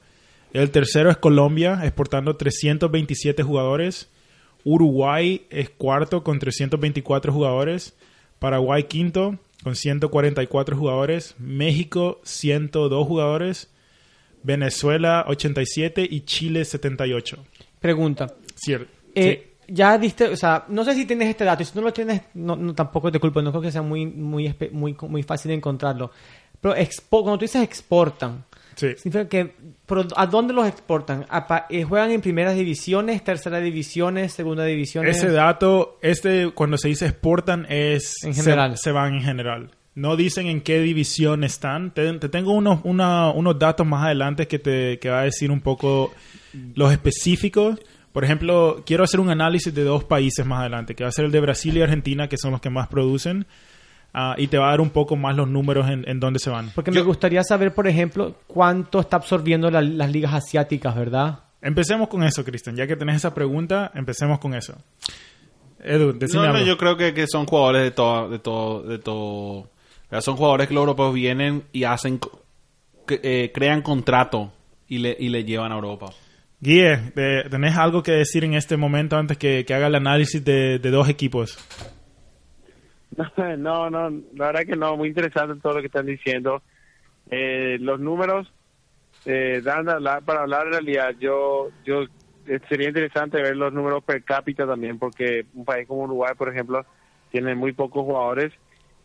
[0.54, 4.08] El tercero es Colombia, exportando 327 jugadores.
[4.64, 7.94] Uruguay es cuarto con 324 jugadores.
[8.38, 11.34] Paraguay quinto con 144 jugadores.
[11.38, 13.70] México 102 jugadores.
[14.42, 17.38] Venezuela 87 y Chile 78.
[17.80, 18.34] Pregunta.
[18.54, 18.90] Cierto.
[19.14, 22.20] Eh, Ya diste, o sea, no sé si tienes este dato, si no lo tienes,
[22.34, 26.10] no, no, tampoco te culpo, no creo que sea muy, muy, muy, muy fácil encontrarlo.
[26.60, 28.44] Pero expo- cuando tú dices exportan,
[28.76, 28.88] Sí.
[28.96, 29.54] significa que,
[30.16, 31.26] ¿a dónde los exportan?
[31.28, 35.16] ¿A pa- eh, ¿Juegan en primeras divisiones, terceras divisiones, segunda divisiones?
[35.16, 38.22] Ese dato, este, cuando se dice exportan, es.
[38.24, 38.76] En se- general.
[38.78, 39.70] Se, van en general.
[39.94, 41.92] No dicen en qué división están.
[41.94, 45.50] Te, te tengo unos, una- unos datos más adelante que te que va a decir
[45.50, 46.12] un poco
[46.74, 47.78] los específicos.
[48.12, 51.24] Por ejemplo, quiero hacer un análisis de dos países más adelante, que va a ser
[51.24, 53.46] el de Brasil y Argentina, que son los que más producen.
[54.16, 56.48] Ah, y te va a dar un poco más los números en, en dónde se
[56.48, 56.70] van.
[56.72, 61.40] Porque me gustaría saber, por ejemplo, cuánto está absorbiendo la- las ligas asiáticas, ¿verdad?
[61.60, 62.76] Empecemos con eso, Cristian.
[62.76, 64.76] Ya que tenés esa pregunta, empecemos con eso.
[65.82, 66.66] Edu, decime No, no, algo.
[66.66, 69.22] yo creo que, que son jugadores de todo, de todo, de todo.
[69.24, 69.70] o
[70.10, 72.20] sea, Son jugadores que los europeos vienen y hacen,
[73.06, 74.52] que, eh, crean contrato
[74.88, 76.10] y le, y le llevan a Europa.
[76.60, 80.42] Guille, eh, ¿tenés algo que decir en este momento antes que, que haga el análisis
[80.44, 81.58] de, de dos equipos?
[83.58, 86.62] No, no, la verdad que no, muy interesante todo lo que están diciendo.
[87.30, 88.52] Eh, los números
[89.24, 91.14] eh, dan hablar- para hablar en realidad.
[91.18, 92.02] Yo, yo
[92.46, 96.48] eh, sería interesante ver los números per cápita también, porque un país como Uruguay, por
[96.50, 96.84] ejemplo,
[97.30, 98.52] tiene muy pocos jugadores,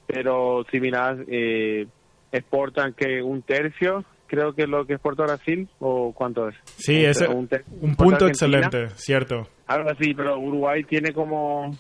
[0.08, 1.88] pero si miras, eh,
[2.32, 6.56] exportan que un tercio, creo que es lo que exporta Brasil, o cuánto es.
[6.76, 7.04] Sí,
[7.48, 8.28] ter- un punto Argentina.
[8.68, 9.48] excelente, cierto.
[9.68, 11.72] Algo así, pero Uruguay tiene como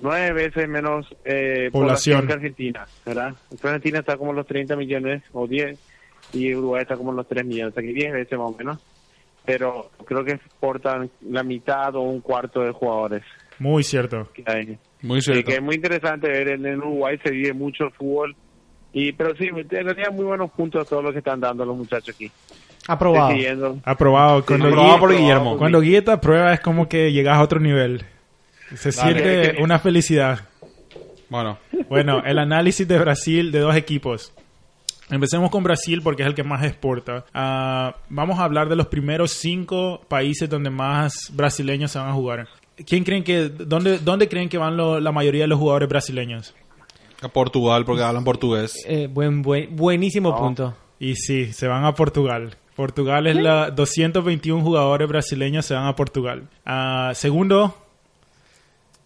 [0.00, 2.20] nueve veces menos eh, Población.
[2.20, 2.26] población.
[2.26, 3.28] que Argentina, ¿verdad?
[3.44, 5.78] Entonces Argentina está como los 30 millones o 10
[6.32, 8.78] y Uruguay está como los 3 millones, o sea que 10 veces más o menos.
[9.44, 13.22] Pero creo que exportan la mitad o un cuarto de jugadores
[13.58, 14.28] Muy cierto.
[14.34, 14.78] que hay.
[15.02, 15.48] Muy Sí, cierto.
[15.50, 18.36] que es muy interesante ver, en, en Uruguay se vive mucho el fútbol.
[18.92, 22.14] Y, pero sí, en realidad muy buenos puntos todos los que están dando los muchachos
[22.14, 22.30] aquí.
[22.86, 23.78] Aprobado.
[23.84, 24.44] Aprobado.
[24.44, 25.58] Cuando, aprobado Guille, por Guillermo.
[25.58, 28.04] cuando Guille te aprueba es como que llegas a otro nivel.
[28.76, 30.40] Se siente una felicidad.
[31.28, 34.32] Bueno, Bueno, el análisis de Brasil de dos equipos.
[35.10, 37.24] Empecemos con Brasil porque es el que más exporta.
[37.34, 42.12] Ah, vamos a hablar de los primeros cinco países donde más brasileños se van a
[42.12, 42.46] jugar.
[42.86, 46.54] ¿Quién creen que, dónde, dónde creen que van lo- la mayoría de los jugadores brasileños?
[47.22, 48.72] a Portugal porque hablan portugués.
[48.88, 50.74] Eh, buen, buen, buenísimo punto.
[50.98, 52.56] Y sí, se van a Portugal.
[52.74, 56.48] Portugal es la 221 jugadores brasileños se van a Portugal.
[56.64, 57.76] Ah, segundo,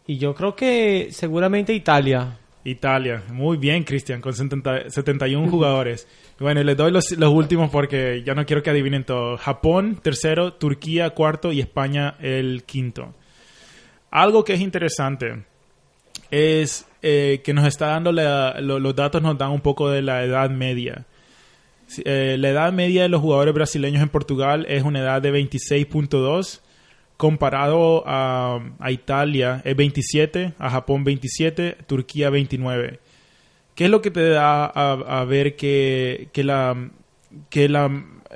[0.06, 2.38] Y yo creo que seguramente Italia.
[2.64, 3.22] Italia.
[3.30, 6.06] Muy bien, Cristian, con 70 71 jugadores.
[6.36, 9.36] Bueno, y les doy los, los últimos porque ya no quiero que adivinen todo.
[9.36, 13.14] Japón, tercero, Turquía, cuarto y España, el quinto.
[14.10, 15.44] Algo que es interesante
[16.32, 20.02] es eh, que nos está dando la- lo- los datos nos dan un poco de
[20.02, 21.04] la edad media.
[22.04, 26.62] Eh, la edad media de los jugadores brasileños en Portugal es una edad de 26.2
[27.28, 33.00] comparado a, a Italia es 27, a Japón 27, Turquía 29.
[33.74, 36.90] ¿Qué es lo que te da a, a ver que, que la,
[37.48, 37.90] que la,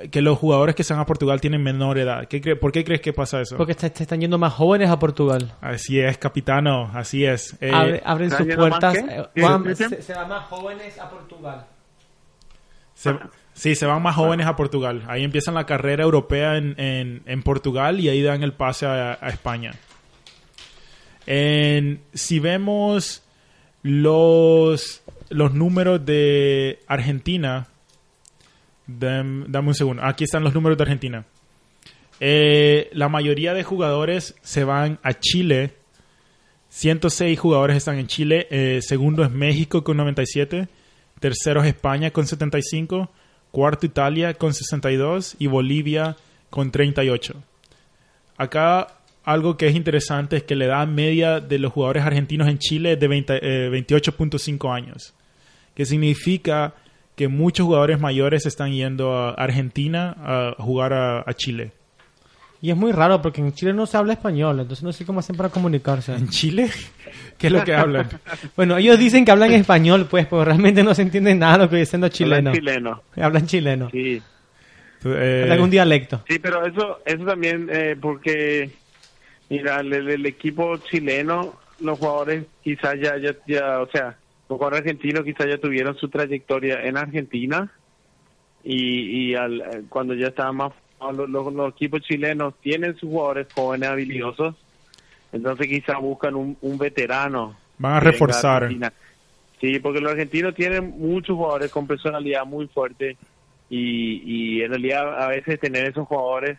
[0.09, 2.27] que los jugadores que se van a Portugal tienen menor edad.
[2.27, 3.57] ¿Qué cre- ¿Por qué crees que pasa eso?
[3.57, 5.53] Porque se, se están yendo más jóvenes a Portugal.
[5.61, 7.55] Así es, capitano, así es.
[7.61, 8.95] Eh, Abre- abren ¿están sus más puertas.
[8.97, 11.65] eh, se, se van más jóvenes a Portugal.
[12.95, 13.19] se-
[13.59, 15.03] sí, se van más jóvenes a Portugal.
[15.07, 19.17] Ahí empiezan la carrera europea en, en- en Portugal y ahí dan el pase a,
[19.21, 19.71] a España.
[21.25, 23.23] En- si vemos
[23.83, 27.67] los, los números de Argentina,
[28.87, 30.03] dam- dame un segundo.
[30.03, 31.25] Aquí están los números de Argentina.
[32.19, 35.75] Eh, la mayoría de jugadores se van a Chile.
[36.69, 38.47] 106 jugadores están en Chile.
[38.51, 40.67] Eh, segundo es México con 97.
[41.19, 43.09] Tercero es España con 75.
[43.51, 45.35] Cuarto Italia con 62.
[45.39, 46.15] Y Bolivia
[46.49, 47.35] con 38.
[48.37, 48.87] Acá
[49.23, 52.93] algo que es interesante es que la edad media de los jugadores argentinos en Chile
[52.93, 55.13] es de 20, eh, 28.5 años.
[55.75, 56.73] Que significa
[57.15, 61.71] que muchos jugadores mayores están yendo a Argentina a jugar a- a Chile.
[62.61, 65.19] Y es muy raro porque en Chile no se habla español, entonces no sé cómo
[65.21, 66.13] hacen para comunicarse.
[66.13, 66.69] ¿En Chile?
[67.37, 68.09] ¿Qué es lo que hablan?
[68.57, 71.77] Bueno, ellos dicen que hablan español, pues, pero realmente no se entiende nada lo que
[71.77, 72.53] dicen los Hablan chilenos.
[72.55, 73.03] chileno.
[73.15, 73.89] Hablan chileno.
[73.91, 74.21] Sí.
[75.05, 76.21] Eh, un dialecto.
[76.27, 78.69] Sí, pero eso, eso también eh, porque,
[79.49, 84.17] mira, el, el equipo chileno, los jugadores quizás ya, ya, ya, o sea,
[84.49, 87.71] los jugadores argentinos quizás ya tuvieron su trayectoria en Argentina
[88.63, 90.73] y, y al, eh, cuando ya estaban más,
[91.13, 94.55] los, los- los equipos chilenos tienen sus jugadores jóvenes habilidosos,
[95.31, 97.55] entonces quizás buscan un, un veterano.
[97.77, 98.69] Van a reforzar.
[99.61, 103.17] Sí, porque los argentinos tienen muchos jugadores con personalidad muy fuerte
[103.69, 104.21] y,
[104.57, 106.57] y en realidad a veces tener esos jugadores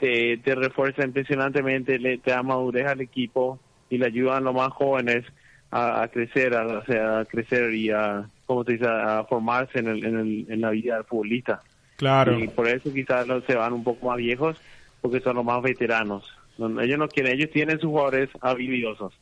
[0.00, 3.58] te, te refuerza impresionantemente, le, te da madurez al equipo
[3.90, 5.24] y le ayudan a los más jóvenes
[5.70, 8.86] a, a crecer, a, o sea, a crecer y a, ¿cómo te dice?
[8.88, 11.62] a formarse en, el, en, el, en la vida del futbolista.
[11.98, 12.38] Claro.
[12.38, 14.56] Y por eso quizás los se van un poco más viejos,
[15.02, 16.24] porque son los más veteranos.
[16.56, 19.12] No, ellos no quieren, ellos tienen sus jugadores habilidosos.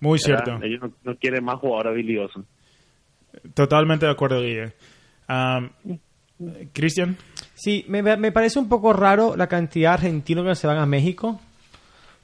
[0.00, 0.44] Muy ¿verdad?
[0.44, 0.64] cierto.
[0.66, 2.44] Ellos no, no quieren más jugadores habilidosos.
[3.54, 4.72] Totalmente de acuerdo, Guille.
[5.28, 5.70] Um,
[6.72, 7.16] Cristian,
[7.54, 10.86] Sí, me, me parece un poco raro la cantidad de argentinos que se van a
[10.86, 11.40] México.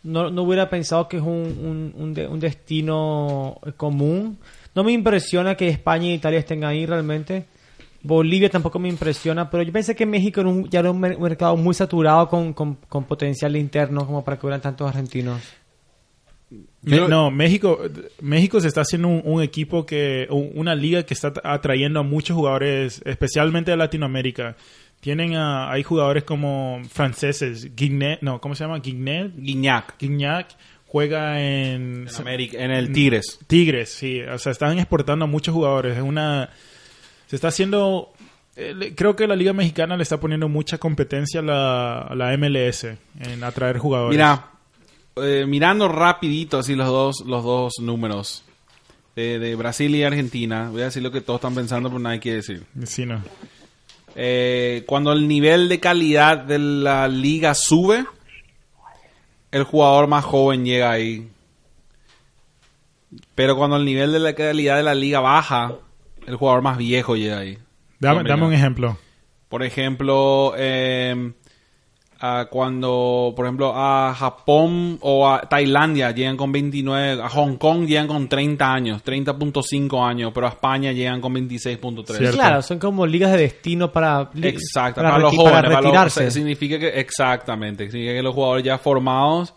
[0.02, 4.38] No, no hubiera pensado que es un, un, un de- un destino común.
[4.74, 7.44] No me impresiona que España e Italia estén ahí realmente.
[8.02, 11.18] Bolivia tampoco me impresiona, pero yo pensé que México era un- ya era un mer-
[11.18, 15.40] mercado muy saturado con, con, con potencial interno como para que hubieran tantos argentinos.
[16.82, 17.78] No, México,
[18.22, 22.02] México se está haciendo un, un equipo que, un- una liga que está atrayendo a
[22.02, 24.56] muchos jugadores, especialmente de Latinoamérica.
[25.00, 28.80] Tienen a, hay jugadores como franceses, Guignet, no, ¿cómo se llama?
[28.80, 29.98] Guignet, Guiñac.
[29.98, 30.48] Guignac,
[30.86, 33.38] juega en, En, América, en el Tigres.
[33.46, 35.96] Tigres, sí, o sea, están exportando a muchos jugadores.
[35.96, 36.50] Es una,
[37.30, 38.12] se está haciendo,
[38.56, 42.36] eh, creo que la liga mexicana le está poniendo mucha competencia a la, a la
[42.36, 42.88] MLS
[43.20, 44.16] en atraer jugadores.
[44.16, 44.50] Mira,
[45.14, 48.42] eh, mirando rapidito así los dos, los dos números
[49.14, 52.18] de, de Brasil y Argentina, voy a decir lo que todos están pensando, pero nadie
[52.18, 52.64] quiere decir.
[52.84, 53.22] sí, no.
[54.16, 58.06] Eh, cuando el nivel de calidad de la liga sube,
[59.52, 61.28] el jugador más joven llega ahí.
[63.36, 65.76] Pero cuando el nivel de la calidad de la liga baja,
[66.30, 67.58] el jugador más viejo llega ahí.
[67.98, 68.96] Dame, dame un ejemplo.
[69.48, 71.32] Por ejemplo, eh,
[72.22, 77.86] a cuando, por ejemplo, a Japón o a Tailandia llegan con 29, a Hong Kong
[77.86, 82.16] llegan con 30 años, 30.5 años, pero a España llegan con 26.3.
[82.16, 82.36] Cierto.
[82.36, 85.84] Claro, son como ligas de destino para, Exacto, para, para, los jóvenes, para para los-
[85.84, 86.20] retirarse.
[86.20, 89.54] sea, significa que exactamente, significa que los jugadores ya formados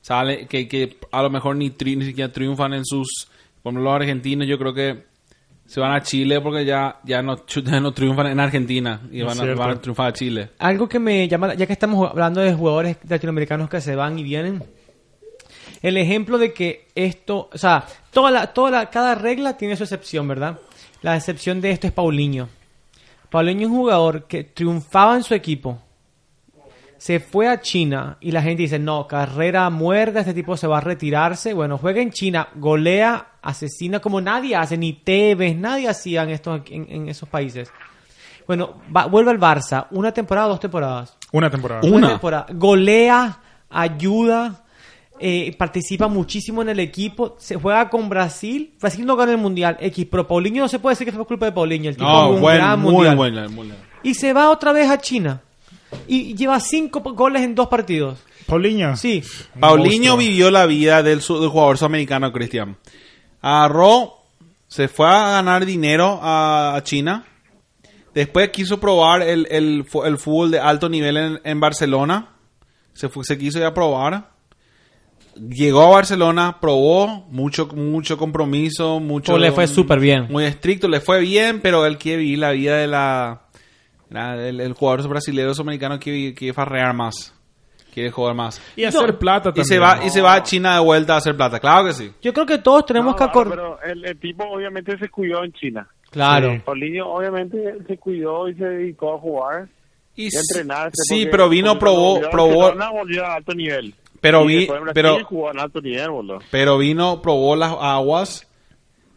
[0.00, 3.28] sale que, que a lo mejor ni, tri- ni siquiera triunfan en sus,
[3.62, 5.04] por ejemplo, los argentinos, yo creo que
[5.66, 9.38] se van a Chile porque ya ya no, ya no triunfan en Argentina y van
[9.38, 10.50] a, van a triunfar a Chile.
[10.58, 14.22] Algo que me llama, ya que estamos hablando de jugadores latinoamericanos que se van y
[14.22, 14.62] vienen,
[15.82, 19.82] el ejemplo de que esto, o sea, toda la, toda la, cada regla tiene su
[19.82, 20.58] excepción, ¿verdad?
[21.02, 22.48] La excepción de esto es Paulinho.
[23.30, 25.80] Paulinho es un jugador que triunfaba en su equipo,
[26.98, 30.78] se fue a China y la gente dice, no, carrera muerta, este tipo se va
[30.78, 31.52] a retirarse.
[31.54, 36.60] Bueno, juega en China, golea, asesina como nadie hace, ni Tevez, nadie hacía en, estos,
[36.70, 37.70] en, en esos países.
[38.46, 41.16] Bueno, va- vuelve al Barça, una temporada, dos temporadas.
[41.32, 41.80] Una temporada.
[41.88, 42.08] Una.
[42.10, 42.46] temporada.
[42.54, 44.64] Golea, ayuda,
[45.18, 48.74] eh, participa muchísimo en el equipo, se juega con Brasil.
[48.80, 51.46] Brasil no gana el mundial, X, pero Paulinho no se puede decir que fue culpa
[51.46, 51.88] de Paulinho.
[51.90, 53.16] El tipo No, buen- gran muy mundial.
[53.16, 53.74] buena, muy buena.
[54.02, 55.42] Y se va otra vez a China.
[56.08, 58.18] Y lleva cinco goles en dos partidos.
[58.46, 58.96] Paulinho.
[58.96, 59.22] Sí.
[59.58, 62.76] Paulinho vivió la vida del, su- del jugador sudamericano Cristian.
[63.40, 64.14] Agarró,
[64.68, 67.24] se fue a ganar dinero a, a China.
[68.14, 72.30] Después quiso probar el, el, fu- el fútbol de alto nivel en, en Barcelona.
[72.94, 74.30] Se, fue, se quiso ya probar.
[75.36, 79.32] Llegó a Barcelona, probó mucho, mucho compromiso, mucho.
[79.32, 80.28] Todo le fue súper bien.
[80.30, 83.42] Muy estricto, le fue bien, pero él quiere vivir la vida de la.
[84.10, 87.32] El, el jugador brasileño sudamericano quiere, quiere farrear más.
[87.92, 88.60] Quiere jugar más.
[88.76, 89.64] Y hacer plata Y también.
[89.66, 91.58] se, va, y se va a China de vuelta a hacer plata.
[91.58, 92.12] Claro que sí.
[92.20, 93.56] Yo creo que todos tenemos No, que acordar.
[93.58, 95.88] pero el, el tipo obviamente se cuidó en China.
[96.10, 96.52] Claro.
[96.52, 96.58] Sí.
[96.64, 99.68] Paulinho obviamente se cuidó y se dedicó a jugar
[100.14, 100.94] Y y a entrenarse.
[101.08, 103.94] sí, pero vino, probó, probó, volvió a alto nivel.
[104.20, 106.38] pero Y vi, pero, jugó en alto nivel, boludo.
[106.50, 108.46] pero vino, probó las aguas,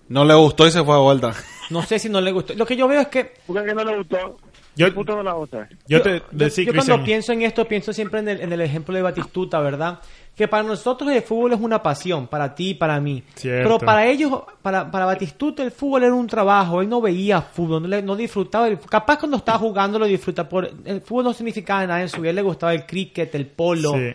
[0.07, 1.33] no le gustó y se fue de vuelta.
[1.69, 2.53] No sé si no le gustó.
[2.55, 4.37] Lo que yo veo es que ¿Por qué no le gustó?
[4.75, 5.67] Yo- ¿Qué puto no le gusta?
[5.87, 8.61] Yo te decí, yo cuando Cristian, pienso en esto, pienso siempre en el, en el
[8.61, 9.99] ejemplo de Batistuta, ¿verdad?
[10.35, 13.21] Que para nosotros el fútbol es una pasión, para ti y para mí.
[13.35, 13.63] Cierto.
[13.63, 17.81] Pero para ellos, para, para Batistuta el fútbol era un trabajo, él no veía fútbol,
[17.81, 18.69] no, le- no disfrutaba.
[18.69, 22.21] el- capaz cuando estaba jugando lo disfruta, por, el fútbol no significaba nada en su
[22.21, 23.93] vida, él le gustaba el cricket, el polo.
[23.93, 24.13] Sí.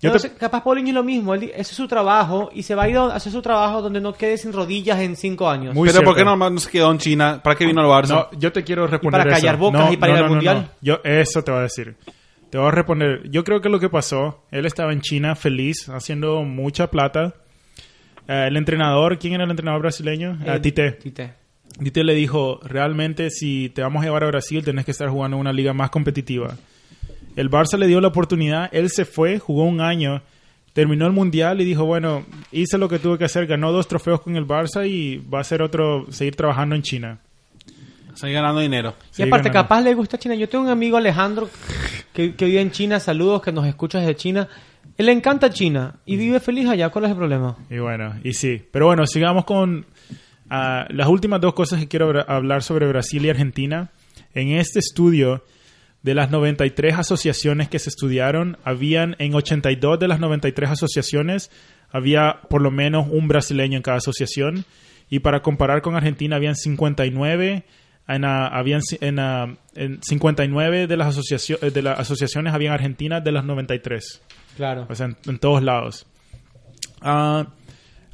[0.00, 2.84] Yo te- capaz Paulinho es lo mismo, él, ese es su trabajo y se va
[2.84, 5.74] a ir a hacer su trabajo donde no quede sin rodillas en cinco años.
[5.74, 7.40] Muy pero ¿por qué no, no se quedó en China?
[7.42, 8.08] ¿Para qué vino al Barça?
[8.32, 9.64] No, yo te quiero responder para callar eso.
[9.64, 10.56] bocas No, y para no, ir al mundial.
[10.62, 10.68] no.
[10.80, 11.96] Yo eso te voy a decir.
[12.48, 13.28] Te voy a responder.
[13.30, 17.34] Yo creo que lo que pasó, él estaba en China feliz, haciendo mucha plata.
[18.26, 20.38] Eh, el entrenador, ¿quién era el entrenador brasileño?
[20.44, 20.92] Eh, Tite.
[20.92, 21.34] Tite.
[21.82, 25.36] Tite le dijo, realmente si te vamos a llevar a Brasil tenés que estar jugando
[25.36, 26.56] en una liga más competitiva.
[27.36, 30.22] El Barça le dio la oportunidad, él se fue, jugó un año,
[30.72, 34.20] terminó el mundial y dijo, bueno, hice lo que tuve que hacer, ganó dos trofeos
[34.20, 37.18] con el Barça y va a hacer otro, seguir trabajando en China.
[38.14, 38.94] Seguir ganando dinero.
[39.16, 39.68] Y aparte, ganando.
[39.68, 40.34] capaz le gusta China.
[40.34, 41.48] Yo tengo un amigo Alejandro
[42.12, 43.00] que, que vive en China.
[43.00, 44.48] Saludos, que nos escucha desde China.
[44.98, 46.90] Él le encanta China y vive feliz allá.
[46.90, 47.56] ¿Cuál es el problema?
[47.70, 48.62] Y bueno, y sí.
[48.70, 49.86] Pero bueno, sigamos con
[50.50, 53.90] ah, las últimas dos cosas que quiero hablar sobre Brasil y Argentina.
[54.34, 55.42] En este estudio,
[56.02, 61.50] de las 93 asociaciones que se estudiaron, habían en 82 de las 93 asociaciones,
[61.90, 64.64] había por lo menos un brasileño en cada asociación.
[65.10, 67.64] Y para comparar con Argentina, habían 59.
[68.08, 69.18] En, habían en,
[69.74, 74.22] en 59 de las, asociacio- eh, de las asociaciones habían Argentina de las 93.
[74.56, 74.86] Claro.
[74.88, 76.06] O sea, en, en todos lados.
[77.02, 77.46] Ah,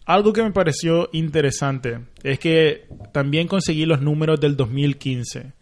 [0.05, 5.53] algo que me pareció interesante es que también conseguí los números del 2015.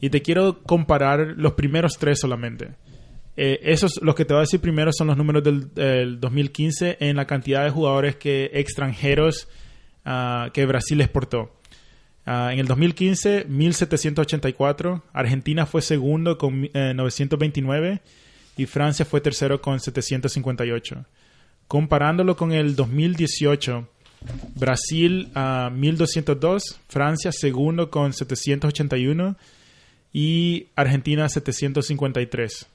[0.00, 2.70] Y te quiero comparar los primeros tres solamente.
[3.36, 6.96] Eh, esos, los que te voy a decir primero son los números del, del 2015
[7.00, 9.48] en la cantidad de jugadores que extranjeros
[10.04, 11.52] ah, que Brasil exportó.
[12.24, 15.04] Ah, en el 2015, 1784.
[15.12, 18.00] Argentina fue segundo con eh, 929
[18.56, 21.04] y Francia fue tercero con 758.
[21.68, 23.88] Comparándolo con el 2018,
[24.54, 29.36] Brasil a 1202, Francia segundo con 781
[30.12, 32.66] y Argentina 753.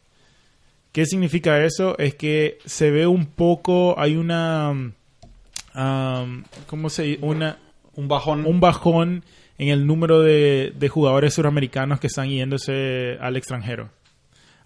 [0.91, 1.97] ¿Qué significa eso?
[1.97, 7.19] Es que se ve un poco, hay una, um, ¿cómo se dice?
[7.25, 7.57] Una,
[7.95, 8.45] Un bajón.
[8.45, 9.23] un bajón
[9.57, 13.89] en el número de, de jugadores suramericanos que están yéndose al extranjero.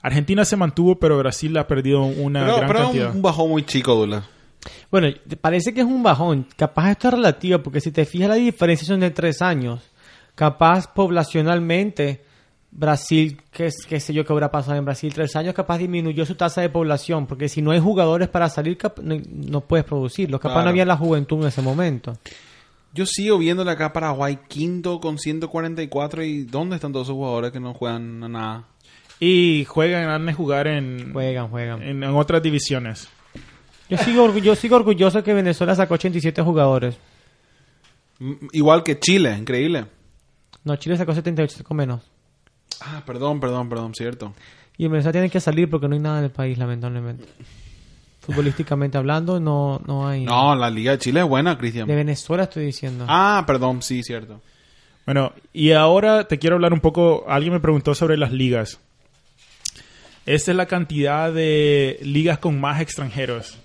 [0.02, 3.16] Argentina se mantuvo, pero Brasil ha perdido una pero gran pero un- cantidad.
[3.16, 4.24] un bajón muy chico, Dula.
[4.90, 6.48] Bueno, te parece que es un bajón.
[6.56, 9.82] Capaz esto es relativo, porque si te fijas, la diferencia son de tres años.
[10.34, 12.24] Capaz poblacionalmente,
[12.78, 16.60] Brasil, qué, sé yo qué habrá pasado en Brasil, tres años, capaz disminuyó su tasa
[16.60, 20.42] de población, porque si no hay jugadores para salir, no, no puedes producirlos.
[20.42, 20.66] Capaz Claro.
[20.66, 22.18] no había la juventud en ese momento.
[22.94, 27.52] Yo sigo viéndole acá a Paraguay quinto con 144 y ¿dónde están todos esos jugadores
[27.52, 28.64] que no juegan a nada?
[29.22, 31.82] Y juegan, han de jugar en, Juegan, juegan.
[31.82, 33.08] en, en otras divisiones.
[33.90, 36.98] Yo sigo, yo sigo orgulloso que Venezuela sacó 87 jugadores.
[38.20, 39.86] M- Igual que Chile, increíble.
[40.66, 42.02] No, Chile sacó 78 con menos.
[42.82, 44.34] Ah, perdón, perdón, perdón, cierto.
[44.78, 47.24] Y en Venezuela tienen que salir porque no hay nada en el país, lamentablemente.
[48.22, 50.24] Futbolísticamente hablando, no, no hay.
[50.26, 51.88] No, la Liga de Chile es buena, Cristian.
[51.88, 53.06] De Venezuela estoy diciendo.
[53.08, 54.42] Ah, perdón, sí, cierto.
[55.06, 57.26] Bueno, y ahora te quiero hablar un poco.
[57.28, 58.80] Alguien me preguntó sobre las ligas.
[60.26, 63.60] Esta es la cantidad de ligas con más extranjeros.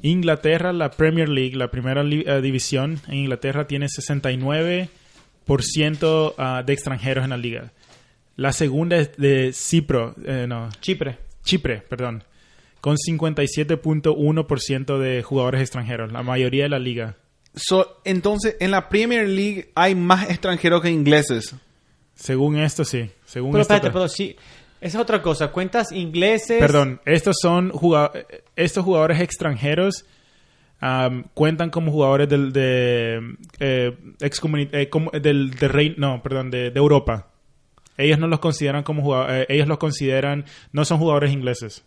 [0.00, 6.72] Inglaterra, la Premier League, la primera li- eh, división en Inglaterra, tiene 69% ah, de
[6.72, 7.72] extranjeros en la liga.
[8.36, 11.18] La segunda es de Cipro, eh, no, Chipre.
[11.44, 12.24] Chipre, perdón,
[12.80, 17.16] con 57.1% de jugadores extranjeros, la mayoría de la liga.
[17.54, 21.54] So, entonces, en la Premier League hay más extranjeros que ingleses.
[22.14, 23.10] Según esto, sí.
[23.26, 24.36] Según Pero esto, espérate, pero sí.
[24.80, 25.48] Esa es otra cosa.
[25.52, 26.58] Cuentas ingleses.
[26.58, 28.12] Perdón, estos son jugado-
[28.56, 30.04] estos jugadores extranjeros
[31.34, 36.70] cuentan como jugadores del de eh, excomuni- eh, como- del, del rey- no, perdón, de,
[36.70, 37.28] de Europa.
[37.96, 41.84] Ellos no los consideran como jugadores, ellos los consideran, no son jugadores ingleses.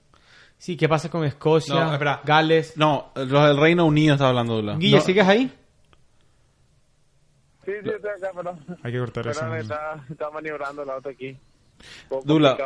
[0.58, 2.22] Sí, ¿qué pasa con Escocia, No, espera.
[2.24, 2.78] Gales?
[2.78, 4.78] No, los del Reino Unido está hablando, Dula.
[4.78, 5.52] Guille, No, ¿sigues ahí?
[7.66, 9.56] Sí, sí, estoy acá, pero, Hay que cortar eso.
[9.56, 11.36] está, está maniobrando el auto aquí.
[12.24, 12.58] Dula.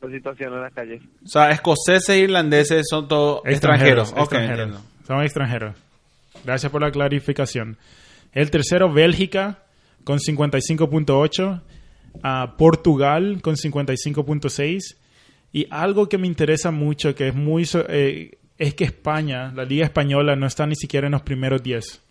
[0.00, 1.02] la situación en las calles.
[1.24, 4.12] O sea, escoceses e irlandeses son todos extranjeros.
[4.12, 4.60] Ok, extranjeros.
[4.60, 4.80] entiendo.
[5.06, 5.76] Son extranjeros.
[6.44, 7.78] Gracias por la clarificación.
[8.32, 9.58] El tercero, Bélgica,
[10.04, 11.62] con 55.8.
[12.22, 14.96] a Portugal, con 55.6.
[15.52, 17.64] Y algo que me interesa mucho, que es muy...
[17.88, 22.02] eh, es que España, la Liga Española, no está ni siquiera en los primeros 10.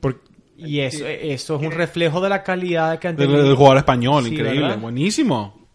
[0.00, 0.20] Por-
[0.56, 3.44] Y eso, eso es un reflejo de la calidad que han Del, tenido.
[3.46, 4.62] del jugador español, Sí, increíble.
[4.62, 4.78] ¿verdad?
[4.78, 5.66] Buenísimo.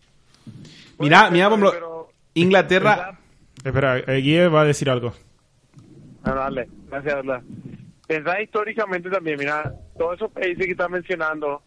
[0.99, 3.19] Mira, mira, por ejemplo, Pero- Inglaterra.
[3.63, 5.13] Espera, eh, Guille va a decir algo.
[6.23, 7.41] Ah, dale, gracias, Dula.
[8.07, 11.61] Pensá históricamente también, mira, todos esos países que están mencionando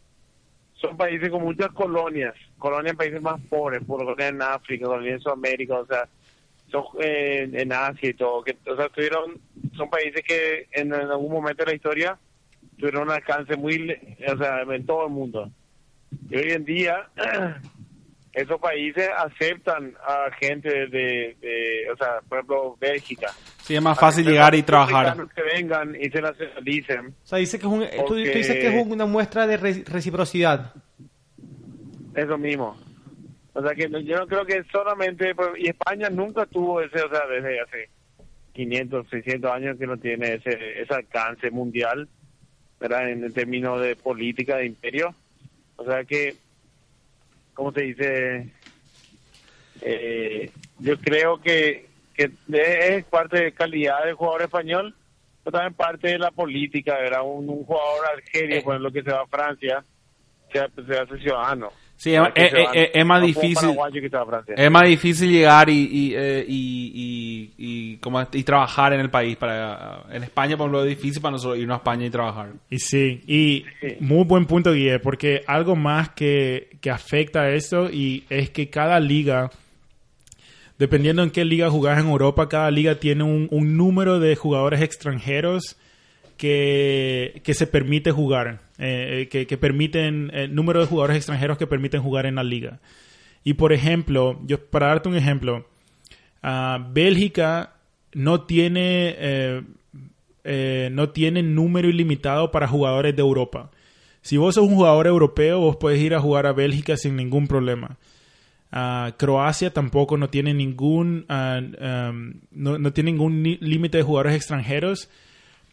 [0.80, 5.20] son países con muchas colonias, colonias en países más pobres, colonias en África, colonias en
[5.20, 6.08] Sudamérica, o sea,
[6.70, 9.38] son eh, en Asia y todo, que, o sea, tuvieron,
[9.76, 12.18] son países que en, en algún momento de la historia
[12.78, 15.50] tuvieron un alcance muy, o sea, en todo el mundo.
[16.30, 17.08] Y hoy en día,
[18.40, 23.28] esos países aceptan a gente de, de, o sea, por ejemplo, Bélgica.
[23.62, 25.16] Sí, es más fácil llegar y trabajar.
[25.34, 27.06] Que vengan y se nacionalicen.
[27.08, 29.56] O sea, dice que es un- tú, tú Porque- dices que es una muestra de
[29.56, 30.72] re- reciprocidad.
[32.14, 32.76] Eso mismo.
[33.54, 35.34] O sea que yo no creo que solamente...
[35.34, 37.88] pues, Y España nunca tuvo ese, o sea, desde hace
[38.52, 42.08] 500, 600 años que no tiene ese, ese alcance mundial,
[42.80, 43.10] ¿verdad?
[43.10, 45.14] En, en términos de política, de imperio.
[45.76, 46.34] O sea que,
[47.58, 48.48] ¿cómo se dice?
[49.80, 54.94] Eh, yo creo que, que es parte de calidad del jugador español,
[55.42, 57.22] pero también parte de la política, ¿verdad?
[57.24, 59.84] Un, un jugador argelio, por ejemplo, que se va a Francia,
[60.52, 61.72] se, se hace ciudadano.
[61.98, 63.76] Sí, es, más difícil.
[64.56, 69.10] Es más difícil llegar y, y, eh, y, y, y como y trabajar en el
[69.10, 69.36] país.
[69.36, 72.50] para En España, por ejemplo, es difícil para nosotros irnos a España y trabajar.
[72.70, 73.96] Y sí, y Sí.
[73.98, 78.70] muy buen punto, Guille, porque algo más que, que afecta a eso y es que
[78.70, 79.50] cada liga,
[80.78, 84.82] dependiendo en qué liga jugás en Europa, cada liga tiene un, un número de jugadores
[84.82, 85.76] extranjeros
[86.36, 91.58] que, que se permite jugar, eh, eh, que, que permiten, el número de jugadores extranjeros
[91.58, 92.80] que permiten jugar en la liga.
[93.44, 95.66] Y por ejemplo, yo para darte un ejemplo,
[96.42, 97.74] ah, Bélgica
[98.12, 99.62] no tiene eh,
[100.44, 103.70] eh, no tiene número ilimitado para jugadores de Europa.
[104.22, 107.46] Si vos sos un jugador europeo, vos puedes ir a jugar a Bélgica sin ningún
[107.46, 107.96] problema.
[108.70, 111.60] Ah, Croacia tampoco no tiene ningún ah,
[112.10, 115.08] um, no, no tiene ningún ni- límite de jugadores extranjeros,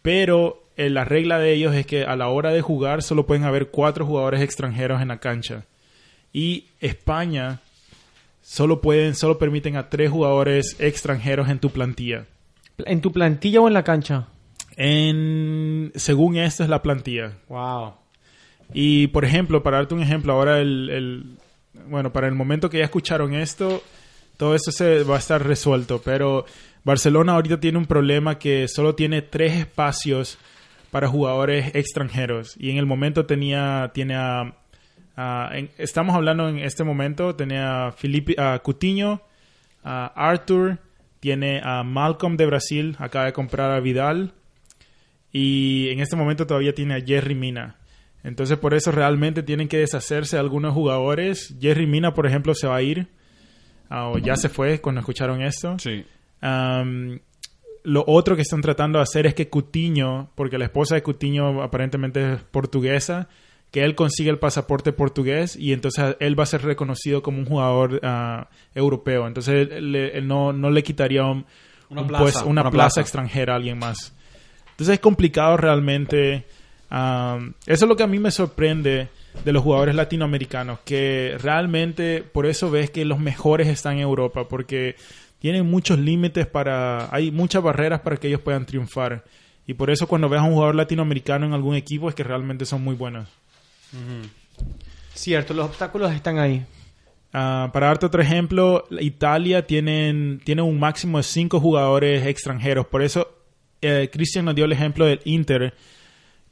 [0.01, 3.43] pero eh, la regla de ellos es que a la hora de jugar solo pueden
[3.43, 5.63] haber cuatro jugadores extranjeros en la cancha.
[6.33, 7.61] Y España
[8.41, 12.25] solo pueden, solo permiten a tres jugadores extranjeros en tu plantilla.
[12.85, 14.27] ¿En tu plantilla o en la cancha?
[14.75, 17.31] En, según esto es la plantilla.
[17.47, 17.93] Wow.
[18.73, 21.23] Y por ejemplo, para darte un ejemplo, ahora el, el-
[21.87, 23.81] bueno, para el momento que ya escucharon esto,
[24.37, 26.01] todo eso se va a estar resuelto.
[26.03, 26.45] Pero
[26.83, 30.37] Barcelona ahorita tiene un problema que solo tiene tres espacios
[30.91, 32.55] para jugadores extranjeros.
[32.59, 34.55] Y en el momento tenía, tiene a,
[35.15, 39.21] a- en- estamos hablando en este momento, tenía a Felipe, a Coutinho,
[39.83, 40.79] a Arthur,
[41.19, 44.33] tiene a Malcolm de Brasil, acaba de comprar a Vidal.
[45.31, 47.75] Y en este momento todavía tiene a Jerry Mina.
[48.23, 51.55] Entonces por eso realmente tienen que deshacerse de algunos jugadores.
[51.59, 53.07] Jerry Mina, por ejemplo, se va a ir.
[53.89, 55.77] ah, o ya se fue cuando escucharon esto.
[55.77, 56.05] Sí.
[56.41, 57.19] Am,
[57.85, 61.61] lo otro que están tratando de hacer es que Cutiño, porque la esposa de Cutiño
[61.63, 63.27] aparentemente es portuguesa,
[63.71, 67.45] que él consiga el pasaporte portugués y entonces él va a ser reconocido como un
[67.45, 69.27] jugador ah, europeo.
[69.27, 71.45] Entonces él, le- él no, no le quitaría un-
[71.89, 73.01] Una un plaza, pues- una, una plaza, plaza.
[73.01, 74.15] extranjera a alguien más.
[74.71, 76.45] Entonces es complicado realmente.
[76.89, 79.09] Am, eso es lo que a mí me sorprende
[79.43, 84.47] de los jugadores latinoamericanos, que realmente por eso ves que los mejores están en Europa,
[84.47, 84.95] porque
[85.39, 89.23] tienen muchos límites para, hay muchas barreras para que ellos puedan triunfar.
[89.67, 92.65] Y por eso cuando ves a un jugador latinoamericano en algún equipo es que realmente
[92.65, 93.27] son muy buenos.
[95.13, 96.65] Cierto, los obstáculos están ahí.
[97.33, 102.87] Ah, para darte otro ejemplo, Italia tienen, tiene un máximo de cinco jugadores extranjeros.
[102.87, 103.27] Por eso,
[103.81, 105.73] eh, Cristian nos dio el ejemplo del Inter,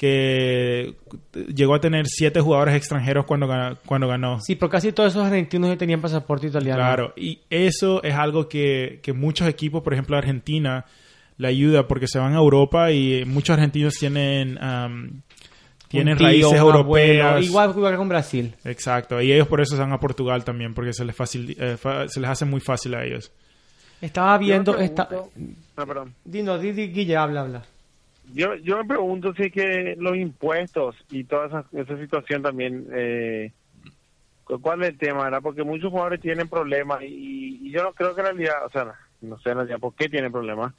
[0.03, 0.95] que
[1.55, 4.41] llegó a tener siete jugadores extranjeros cuando, gana- cuando ganó.
[4.41, 6.77] Sí, pero casi todos esos argentinos ya tenían pasaporte italiano.
[6.77, 10.83] Claro, y eso es algo que, que muchos equipos, por ejemplo Argentina,
[11.37, 15.21] le ayuda porque se van a Europa y muchos argentinos tienen, am,
[15.87, 17.43] tienen tío, raíces europeas.
[17.45, 18.53] igual, igual que con Brasil.
[18.65, 21.77] Exacto, y ellos por eso se van a Portugal también, porque se les, facil- eh,
[21.77, 23.31] fa- se les hace muy fácil a ellos.
[24.01, 24.73] Estaba viendo...
[24.77, 25.07] Me Esta...
[25.77, 26.13] Ah, perdón.
[26.25, 27.63] Dino, di, di, Guille, habla, habla.
[28.23, 33.53] Yo, yo me pregunto si que los impuestos y toda esa, esa situación también, eh,
[34.43, 35.25] cu- ¿cuál es el tema?
[35.25, 35.41] ¿verdad?
[35.43, 38.95] Porque muchos jugadores tienen problemas y, y yo no creo que en realidad, o sea,
[39.21, 40.75] no sé en realidad por qué tienen problemas,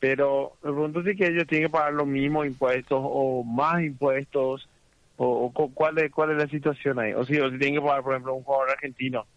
[0.00, 4.70] pero me pregunto si que ellos tienen que pagar los mismos impuestos o más impuestos
[5.16, 7.12] o, o cu- cuál, es, cuál es la situación ahí.
[7.14, 9.28] O si, o si tienen que pagar, por ejemplo, un jugador argentino,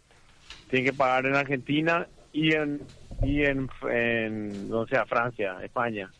[0.68, 2.90] tienen que pagar en Argentina y en,
[3.22, 6.14] y en, en no sé, Francia, España.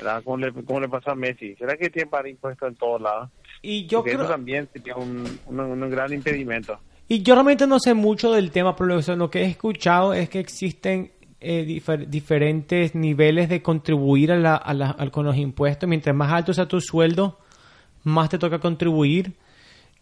[0.00, 0.22] ¿Verdad?
[0.24, 1.54] ¿Cómo le, cómo le pasa a Messi?
[1.56, 3.28] ¿Será que tiene para impuestos en todos lados?
[3.62, 4.22] Y yo Porque creo...
[4.22, 6.78] eso también sería un, un, un gran impedimento.
[7.08, 10.28] Y yo realmente no sé mucho del tema, pero lo, lo que he escuchado es
[10.30, 15.88] que existen eh, difer- diferentes niveles de contribuir a la- a la- con los impuestos.
[15.88, 17.38] Mientras más alto sea tu sueldo,
[18.04, 19.32] más te toca contribuir.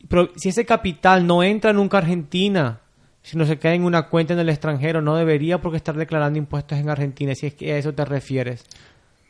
[0.08, 2.80] Pero si ese capital no entra nunca a Argentina,
[3.22, 6.78] sino se queda en una cuenta en el extranjero, no debería porque estar declarando impuestos
[6.78, 8.64] en Argentina, si es que a eso te refieres.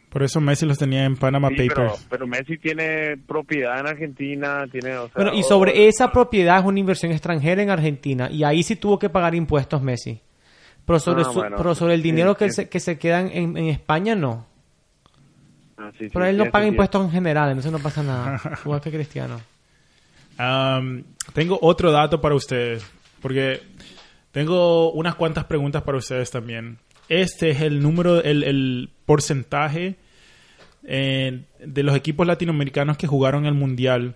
[0.08, 2.06] Por eso Messi los tenía en Panama Sí, pero, Papers.
[2.08, 4.96] pero Messi tiene propiedad en Argentina, tiene...
[4.96, 8.42] O sea, Bueno, y o- sobre esa propiedad es una inversión extranjera en Argentina y
[8.44, 10.20] ahí sí tuvo que pagar impuestos Messi.
[10.86, 12.54] Pero sobre, Ah, su- bueno, pero sobre el sí, dinero que, sí.
[12.62, 14.46] se, que se quedan en, en España, no.
[15.76, 18.40] Ah, sí, sí, Pero él no paga impuestos en general, entonces no pasa nada.
[18.64, 19.38] Igual que Cristiano.
[21.34, 22.84] Tengo otro dato para ustedes,
[23.20, 23.60] porque
[24.32, 26.78] tengo unas cuantas preguntas para ustedes también.
[27.08, 29.96] Este es el número, el, porcentaje
[30.84, 34.14] eh, de los equipos latinoamericanos que jugaron el Mundial.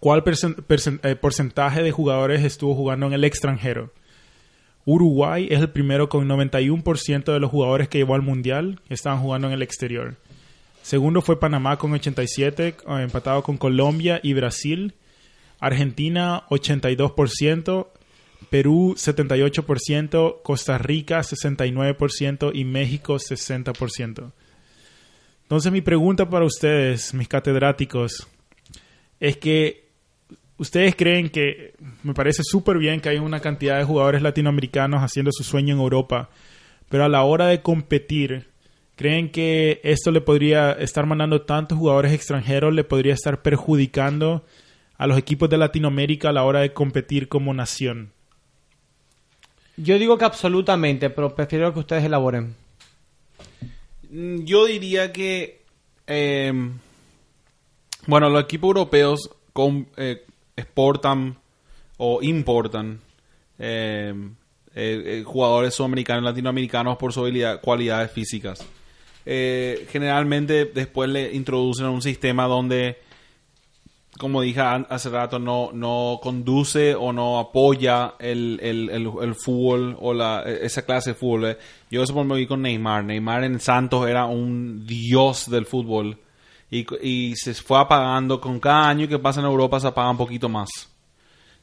[0.00, 3.90] ¿Cuál eh, porcentaje de jugadores estuvo jugando en el extranjero?
[4.84, 9.48] Uruguay es el primero con 91% de los jugadores que llevó al Mundial estaban jugando
[9.48, 10.16] en el exterior.
[10.82, 14.92] Segundo fue Panamá con 87, eh, empatado con Colombia y Brasil.
[15.58, 17.86] Argentina 82%,
[18.50, 24.32] Perú 78%, Costa Rica 69% y México 60%.
[25.42, 28.26] Entonces mi pregunta para ustedes, mis catedráticos,
[29.20, 29.84] es que
[30.56, 35.32] ustedes creen que me parece súper bien que hay una cantidad de jugadores latinoamericanos haciendo
[35.32, 36.30] su sueño en Europa,
[36.88, 38.48] pero a la hora de competir,
[38.96, 44.46] ¿creen que esto le podría estar mandando tantos jugadores extranjeros, le podría estar perjudicando
[44.96, 48.13] a los equipos de Latinoamérica a la hora de competir como nación?
[49.76, 52.54] Yo digo que absolutamente, pero prefiero que ustedes elaboren.
[54.10, 55.62] Mm, Yo diría que,
[56.06, 56.52] eh,
[58.06, 60.24] bueno, los equipos europeos com- eh,
[60.56, 61.36] exportan
[61.96, 63.00] o importan
[63.58, 64.12] eh,
[64.74, 68.64] eh, eh, jugadores sudamericanos y latinoamericanos por su habilidad- cualidades físicas.
[69.26, 72.98] Eh, generalmente después le introducen un sistema donde,
[74.18, 80.14] como dije hace rato, no, no conduce o no apoya el, el, el, fútbol o
[80.14, 81.46] la, esa clase de fútbol.
[81.46, 81.58] eh.
[81.90, 83.04] Yo eso me vi con Neymar.
[83.04, 86.18] Neymar en Santos era un dios del fútbol.
[86.70, 90.16] Y, y se fue apagando con cada año que pasa en Europa se apaga un
[90.16, 90.68] poquito más.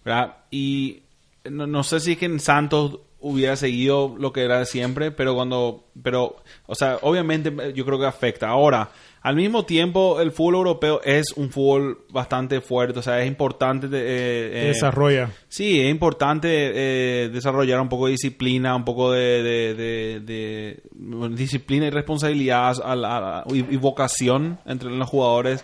[0.04, 0.38] ¿verdad?
[0.50, 1.04] Y
[1.50, 5.12] no, no sé si es que en Santos hubiera seguido lo que era de siempre,
[5.12, 8.50] pero cuando, pero, o sea, obviamente eh, yo creo que afecta.
[8.50, 8.90] Ahora,
[9.24, 13.88] al mismo tiempo, el fútbol europeo es un fútbol bastante fuerte, o sea, es importante
[13.88, 15.30] de, eh, eh, Desarrolla.
[15.48, 20.84] Sí, es importante eh, desarrollar un poco de disciplina, un poco de, de- de- de-
[20.94, 25.64] bueno, disciplina y responsabilidad a la- a- y, y vocación entre los jugadores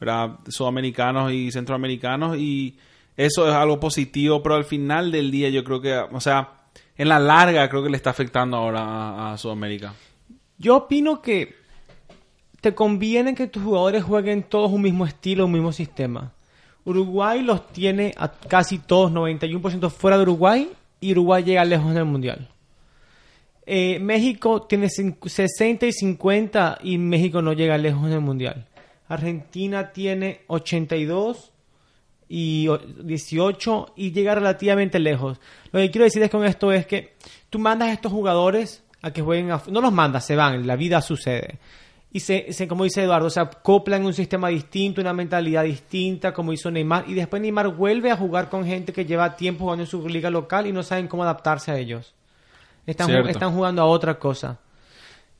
[0.00, 0.38] ¿verdad?
[0.48, 2.76] sudamericanos y centroamericanos y
[3.16, 6.50] eso es algo positivo, pero al final del día yo creo que, o sea,
[6.98, 9.94] en la larga creo que le está afectando ahora a, a Sudamérica.
[10.58, 11.54] Yo opino que
[12.60, 16.32] te conviene que tus jugadores jueguen todos un mismo estilo, un mismo sistema.
[16.84, 21.96] Uruguay los tiene a casi todos, 91% fuera de Uruguay, y Uruguay llega lejos en
[21.98, 22.48] el Mundial.
[23.66, 28.66] Eh, México tiene cin- 60 y 50 y México no llega lejos en el Mundial.
[29.08, 31.52] Argentina tiene 82
[32.28, 35.38] y o- 18 y llega relativamente lejos.
[35.72, 37.14] Lo que quiero decirles con esto es que
[37.50, 40.76] tú mandas a estos jugadores a que jueguen, a- no los mandas, se van, la
[40.76, 41.58] vida sucede.
[42.16, 46.50] Y se, se- como dice Eduardo, se acoplan un sistema distinto, una mentalidad distinta, como
[46.54, 49.86] hizo Neymar, y después Neymar vuelve a jugar con gente que lleva tiempo jugando en
[49.90, 52.14] su liga local y no saben cómo adaptarse a ellos.
[52.86, 53.28] Están, Cierto.
[53.28, 54.58] están jugando a otra cosa.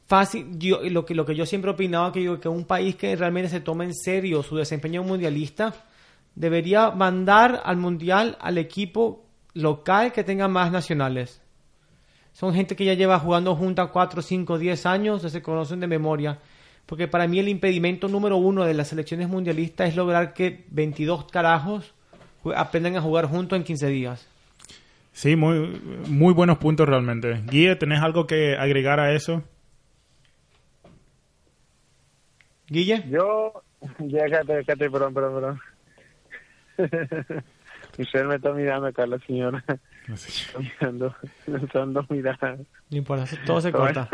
[0.06, 3.16] Fácil, yo, lo, que, lo que yo siempre opinaba, que, digo, que un país que
[3.16, 5.72] realmente se toma en serio su desempeño mundialista,
[6.34, 9.24] debería mandar al mundial al equipo
[9.54, 11.40] local que tenga más nacionales.
[12.34, 16.38] Son gente que ya lleva jugando juntas 4, 5, 10 años, se conocen de memoria.
[16.86, 21.26] Porque para mí el impedimento número uno de las selecciones mundialistas es lograr que 22
[21.26, 21.92] carajos
[22.54, 24.28] aprendan a jugar juntos en 15 días.
[25.12, 27.42] Sí, muy, muy buenos puntos realmente.
[27.46, 29.42] Guille, ¿tenés algo que agregar a eso?
[32.68, 33.62] Guille, Yo,
[33.98, 35.60] ya cállate, cállate, perdón, perdón, perdón.
[37.98, 39.64] Michelle me está mirando acá, la señora.
[40.06, 40.28] No sé.
[40.28, 41.14] Está mirando,
[41.46, 42.56] está dando mirada.
[42.90, 44.08] no importa, todo se corta.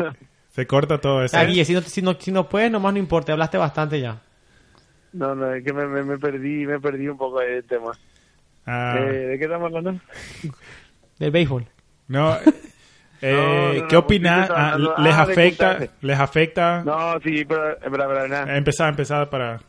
[0.53, 1.35] Se corta todo eso.
[1.35, 4.21] Ah, Guille, si no, si, no, si no puedes, nomás no importa, hablaste bastante ya.
[5.11, 7.91] No, no, es que me, me, me perdí, me perdí un poco del tema.
[8.63, 9.99] Ah, Eh, ¿De qué estamos hablando?
[11.19, 11.65] Del béisbol.
[12.07, 12.35] no,
[13.21, 14.49] eh, No, no, ¿Qué no, opinas?
[14.53, 15.79] Ah, ¿Les ah, afecta?
[16.01, 16.83] ¿Les afecta?
[16.83, 18.55] No, sí, pero, espera, nada.
[18.55, 19.59] Empezar, empezar para...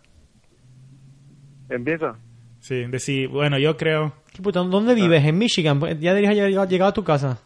[1.70, 2.14] ¿Empiezo?
[2.58, 4.12] Sí, decir, bueno, yo creo...
[4.34, 5.24] ¿Qué ¿Dónde vives?
[5.24, 5.80] ¿En Michigan?
[5.98, 7.38] ¿Ya deberías haber llegado a tu casa?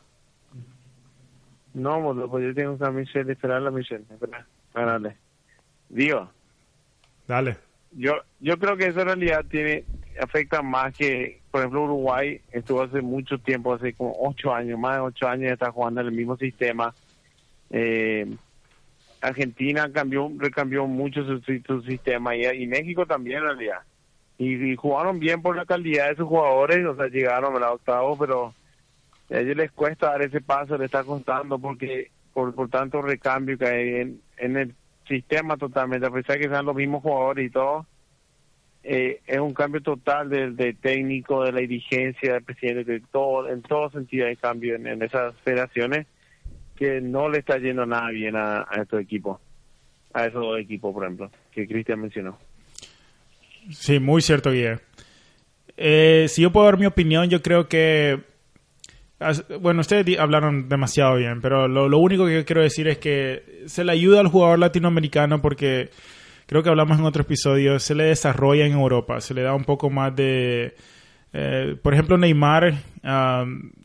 [1.79, 4.05] No, boludo, pues yo tengo que a Michelle esperar a la Michelle.
[4.11, 5.17] Espera, espérale.
[5.89, 6.31] Digo,
[7.27, 7.57] Dale.
[7.93, 9.85] yo yo creo que eso en realidad tiene
[10.21, 14.97] afecta más que, por ejemplo, Uruguay estuvo hace mucho tiempo, hace como ocho años, más
[14.97, 16.95] de ocho años, está jugando en el mismo sistema.
[17.71, 18.27] Eh,
[19.21, 23.79] Argentina cambió, recambió mucho su, su- su sistema y, y México también en realidad.
[24.39, 27.73] Y, y jugaron bien por la calidad de sus jugadores, o sea, llegaron a la
[27.73, 28.55] octavo, pero
[29.31, 33.59] a ellos les cuesta dar ese paso, les está costando porque por, por tanto recambio
[33.59, 34.75] que hay en, en el
[35.07, 37.87] sistema totalmente, a pesar de que sean los mismos jugadores y todo,
[38.85, 43.49] eh, es un cambio total del de técnico, de la dirigencia, del presidente, de todo,
[43.49, 46.07] en todo sentido hay cambio en, en esas federaciones
[46.77, 49.41] que no le está yendo nada bien a, a estos equipos,
[50.13, 52.39] a esos dos equipos, por ejemplo, que Cristian mencionó.
[53.71, 54.79] Sí, muy cierto, Guille.
[55.77, 58.21] Eh, si yo puedo dar mi opinión, yo creo que...
[59.61, 63.91] Bueno, ustedes hablaron demasiado bien, pero lo, único que quiero decir es que se le
[63.91, 65.91] ayuda al jugador latinoamericano porque
[66.47, 69.65] creo que hablamos en otro episodio, se le desarrolla en Europa, se le da un
[69.65, 70.77] poco más de...
[71.33, 72.75] eh, por ejemplo, Neymar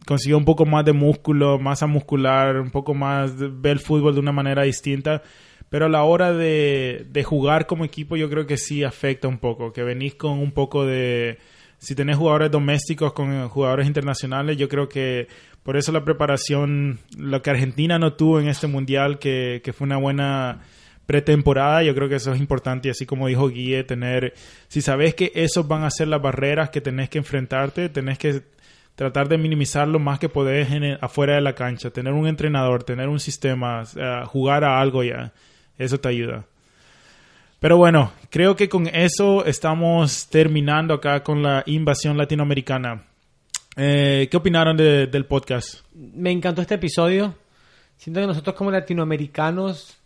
[0.05, 4.19] consiguió un poco más de músculo, masa muscular, un poco más, ve el fútbol de
[4.19, 5.23] una manera distinta.
[5.69, 9.73] Pero a la hora de jugar como equipo yo creo que sí afecta un poco,
[9.73, 11.39] que venís con un poco de...
[11.83, 15.27] Si tenés jugadores domésticos con eh, jugadores internacionales, yo creo que
[15.63, 19.97] por eso la preparación, lo que Argentina no tuvo en este mundial, que, fue una
[19.97, 20.61] buena
[21.05, 24.33] pretemporada, yo creo que eso es importante y así como dijo Guille, tener,
[24.69, 28.43] si sabes que esos van a ser las barreras que tenés que enfrentarte, tenés que
[28.95, 32.27] tratar de minimizar lo más que podés en el- afuera de la cancha, tener un
[32.27, 35.33] entrenador, tener un sistema, eh, jugar a algo ya,
[35.77, 36.45] eso te ayuda.
[37.63, 43.05] Pero bueno, creo que con eso estamos terminando acá con la invasión latinoamericana.
[43.77, 45.75] Eh, ¿Qué opinaron de- del podcast?
[45.95, 47.33] Me encantó este episodio.
[47.95, 49.97] Siento que nosotros como latinoamericanos,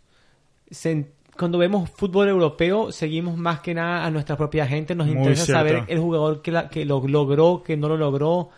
[1.36, 4.94] cuando vemos fútbol europeo, seguimos más que nada a nuestra propia gente.
[4.94, 5.58] Nos Muy interesa cierto.
[5.58, 8.50] saber el jugador que, la- que lo logró, que no lo logró.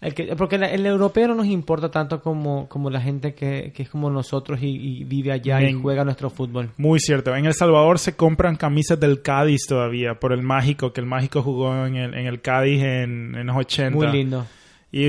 [0.00, 3.70] El que- porque la- el europeo no nos importa tanto como, como la gente que,
[3.74, 4.68] que es como nosotros y,
[5.00, 5.82] y vive allá y Bien.
[5.82, 6.70] juega nuestro fútbol.
[6.78, 7.36] Muy cierto.
[7.36, 11.42] En El Salvador se compran camisas del Cádiz todavía, por el Mágico, que el Mágico
[11.42, 13.94] jugó en el, en el Cádiz en, en los 80.
[13.94, 14.46] Muy lindo.
[14.92, 15.04] Y,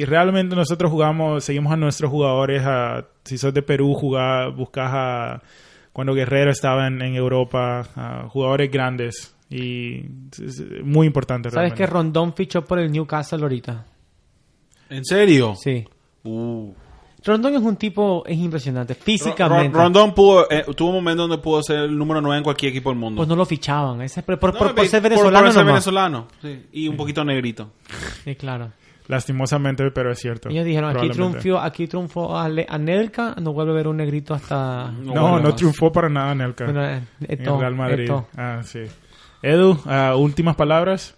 [0.00, 2.62] y realmente nosotros jugamos, seguimos a nuestros jugadores.
[2.66, 5.42] A, si sos de Perú, jugá, buscas a
[5.92, 9.34] cuando Guerrero estaba en, en Europa, a jugadores grandes.
[9.48, 10.00] Y
[10.32, 11.48] es- es muy importante.
[11.50, 11.84] ¿Sabes realmente.
[11.84, 13.86] que Rondón fichó por el Newcastle ahorita?
[14.90, 15.54] ¿En serio?
[15.62, 15.84] Sí.
[16.24, 16.72] Uh.
[17.24, 19.76] Rondón es un tipo, es impresionante, físicamente.
[19.76, 22.90] Rondón pudo, eh, tuvo un momento donde pudo ser el número 9 en cualquier equipo
[22.90, 23.16] del mundo.
[23.16, 24.00] Pues no lo fichaban.
[24.02, 25.74] Ese, por, por- No, por- por ser venezolano por ser nomás.
[25.74, 26.66] venezolano, sí.
[26.72, 27.72] Y un poquito negrito.
[28.22, 28.70] Sí, claro.
[29.08, 30.50] Lastimosamente, pero es cierto.
[30.50, 33.96] Ellos dijeron, aquí triunfó, aquí triunfó a, Le- a Nelka, no vuelve a ver un
[33.96, 34.90] negrito hasta...
[34.92, 35.56] No, no más.
[35.56, 36.64] triunfó para nada Nelka.
[36.66, 38.00] Bueno, eh, en Real Madrid.
[38.04, 38.26] esto.
[38.36, 38.80] Ah, sí.
[39.42, 41.15] Edu, ah, últimas palabras.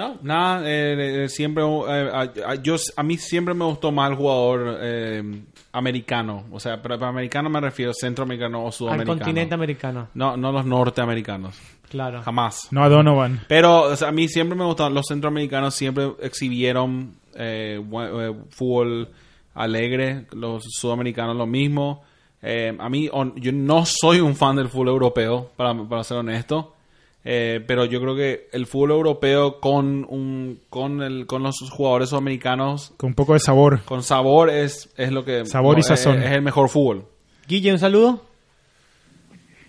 [0.00, 2.20] No, nada, eh, eh, siempre, eh, a,
[2.50, 5.42] a- yo, a mí siempre me gustó más el jugador eh,
[5.72, 6.44] americano.
[6.52, 9.18] O sea, pero para americano me refiero centroamericano o Al sudamericano.
[9.18, 11.58] continente americano, No, no los norteamericanos.
[11.88, 12.22] claro.
[12.22, 12.68] Jamás.
[12.70, 13.40] No a Donovan.
[13.48, 19.08] Pero o sea, a mí siempre me gustaron, los centroamericanos siempre exhibieron eh, eh, fútbol
[19.54, 22.02] alegre, los sudamericanos lo mismo.
[22.42, 26.16] Eh, a mí, on- yo no soy un fan del fútbol europeo, para, para ser
[26.18, 26.74] honesto.
[27.22, 32.08] Eh, pero yo creo que el fútbol europeo con un con el con los jugadores
[32.08, 33.82] sudamericanos Con un poco de sabor.
[33.84, 36.22] con sabor es, es lo que Sabor y es- sazón.
[36.22, 37.04] es, el mejor fútbol
[37.46, 38.24] Guille, un saludo.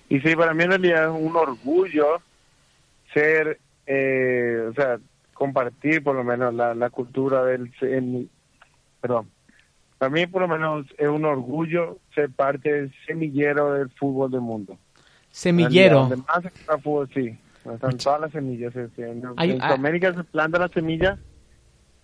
[0.07, 2.21] Y sí, para mí en realidad es un orgullo
[3.13, 4.97] ser, eh, o sea,
[5.33, 7.71] compartir por lo menos la, la cultura del...
[7.81, 8.29] en-
[9.01, 9.29] perdón.
[9.97, 14.41] Para mí por lo menos es un orgullo ser parte del semillero del fútbol del
[14.41, 14.77] mundo.
[15.31, 16.01] Semillero.
[16.01, 17.37] Donde más se juega fútbol, sí.
[17.73, 18.75] Están todas las semillas.
[18.75, 21.17] este, En, Hay- en hay- Sudamérica se planta la semilla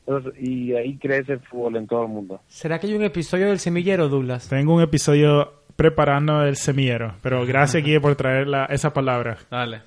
[0.06, 2.42] entonces, y ahí crece el fútbol en todo el mundo.
[2.48, 4.48] ¿Será que hay un episodio del semillero, Douglas?
[4.48, 9.38] Tengo un episodio preparando el semillero, pero gracias Guille por traer la- esa palabra.
[9.52, 9.82] Dale.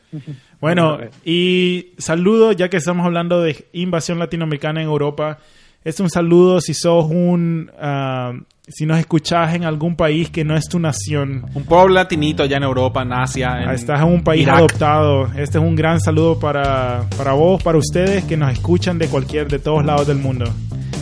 [0.60, 5.38] Bueno, y saludo, ya que estamos hablando de invasión latinoamericana en Europa.
[5.82, 7.70] Es un saludo si sos un.
[7.80, 8.32] ah,
[8.68, 11.44] si nos escuchás en algún país que no es tu nación.
[11.54, 13.62] Un pueblo latinito allá en Europa, en Asia.
[13.62, 14.58] En Estás en un país Irak.
[14.58, 15.26] adoptado.
[15.34, 19.48] Este es un gran saludo para, para vos, para ustedes que nos escuchan de cualquier,
[19.48, 20.44] de todos lados del mundo.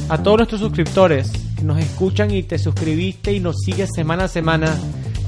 [0.09, 4.29] A todos nuestros suscriptores que nos escuchan y te suscribiste y nos sigues semana a
[4.29, 4.75] semana.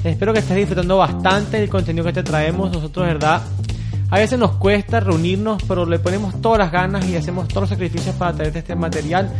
[0.03, 2.71] Espero que estés disfrutando bastante del contenido que te traemos.
[2.71, 3.43] Nosotros, verdad,
[4.11, 7.69] a veces nos cuesta reunirnos, pero le ponemos todas las ganas y hacemos todos los
[7.69, 9.31] sacrificios para traerte este material.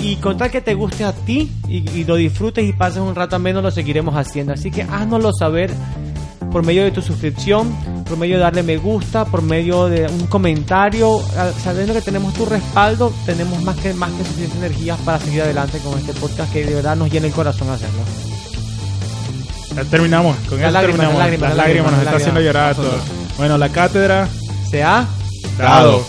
[0.00, 3.14] Y con tal que te guste a ti y, y lo disfrutes y pases un
[3.14, 4.52] rato menos, lo seguiremos haciendo.
[4.52, 5.70] Así que háznoslo saber
[6.52, 7.70] por medio de tu suscripción,
[8.06, 12.32] por medio de darle me gusta, por medio de un comentario, Al- sabiendo que tenemos
[12.34, 16.52] tu respaldo, tenemos más que más que suficientes energías para seguir adelante con este podcast
[16.52, 18.00] que de verdad nos llena el corazón hacerlo.
[19.76, 20.36] Ya terminamos.
[20.48, 21.18] Con Las eso lágrimas, terminamos.
[21.18, 22.94] las lágrimas, Las las lágrimas nos está haciendo llorar a todos.
[23.40, 24.28] Bueno, la cátedra.
[24.70, 25.06] ¿Se ha?
[25.56, 26.04] Dado.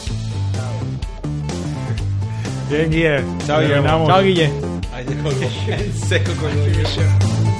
[2.69, 3.23] Bien, Guille.
[3.47, 3.61] Chao.
[3.61, 4.09] Terminamos.
[4.09, 4.51] Chao, Guille.
[4.93, 7.50] Ahí llegó el seco con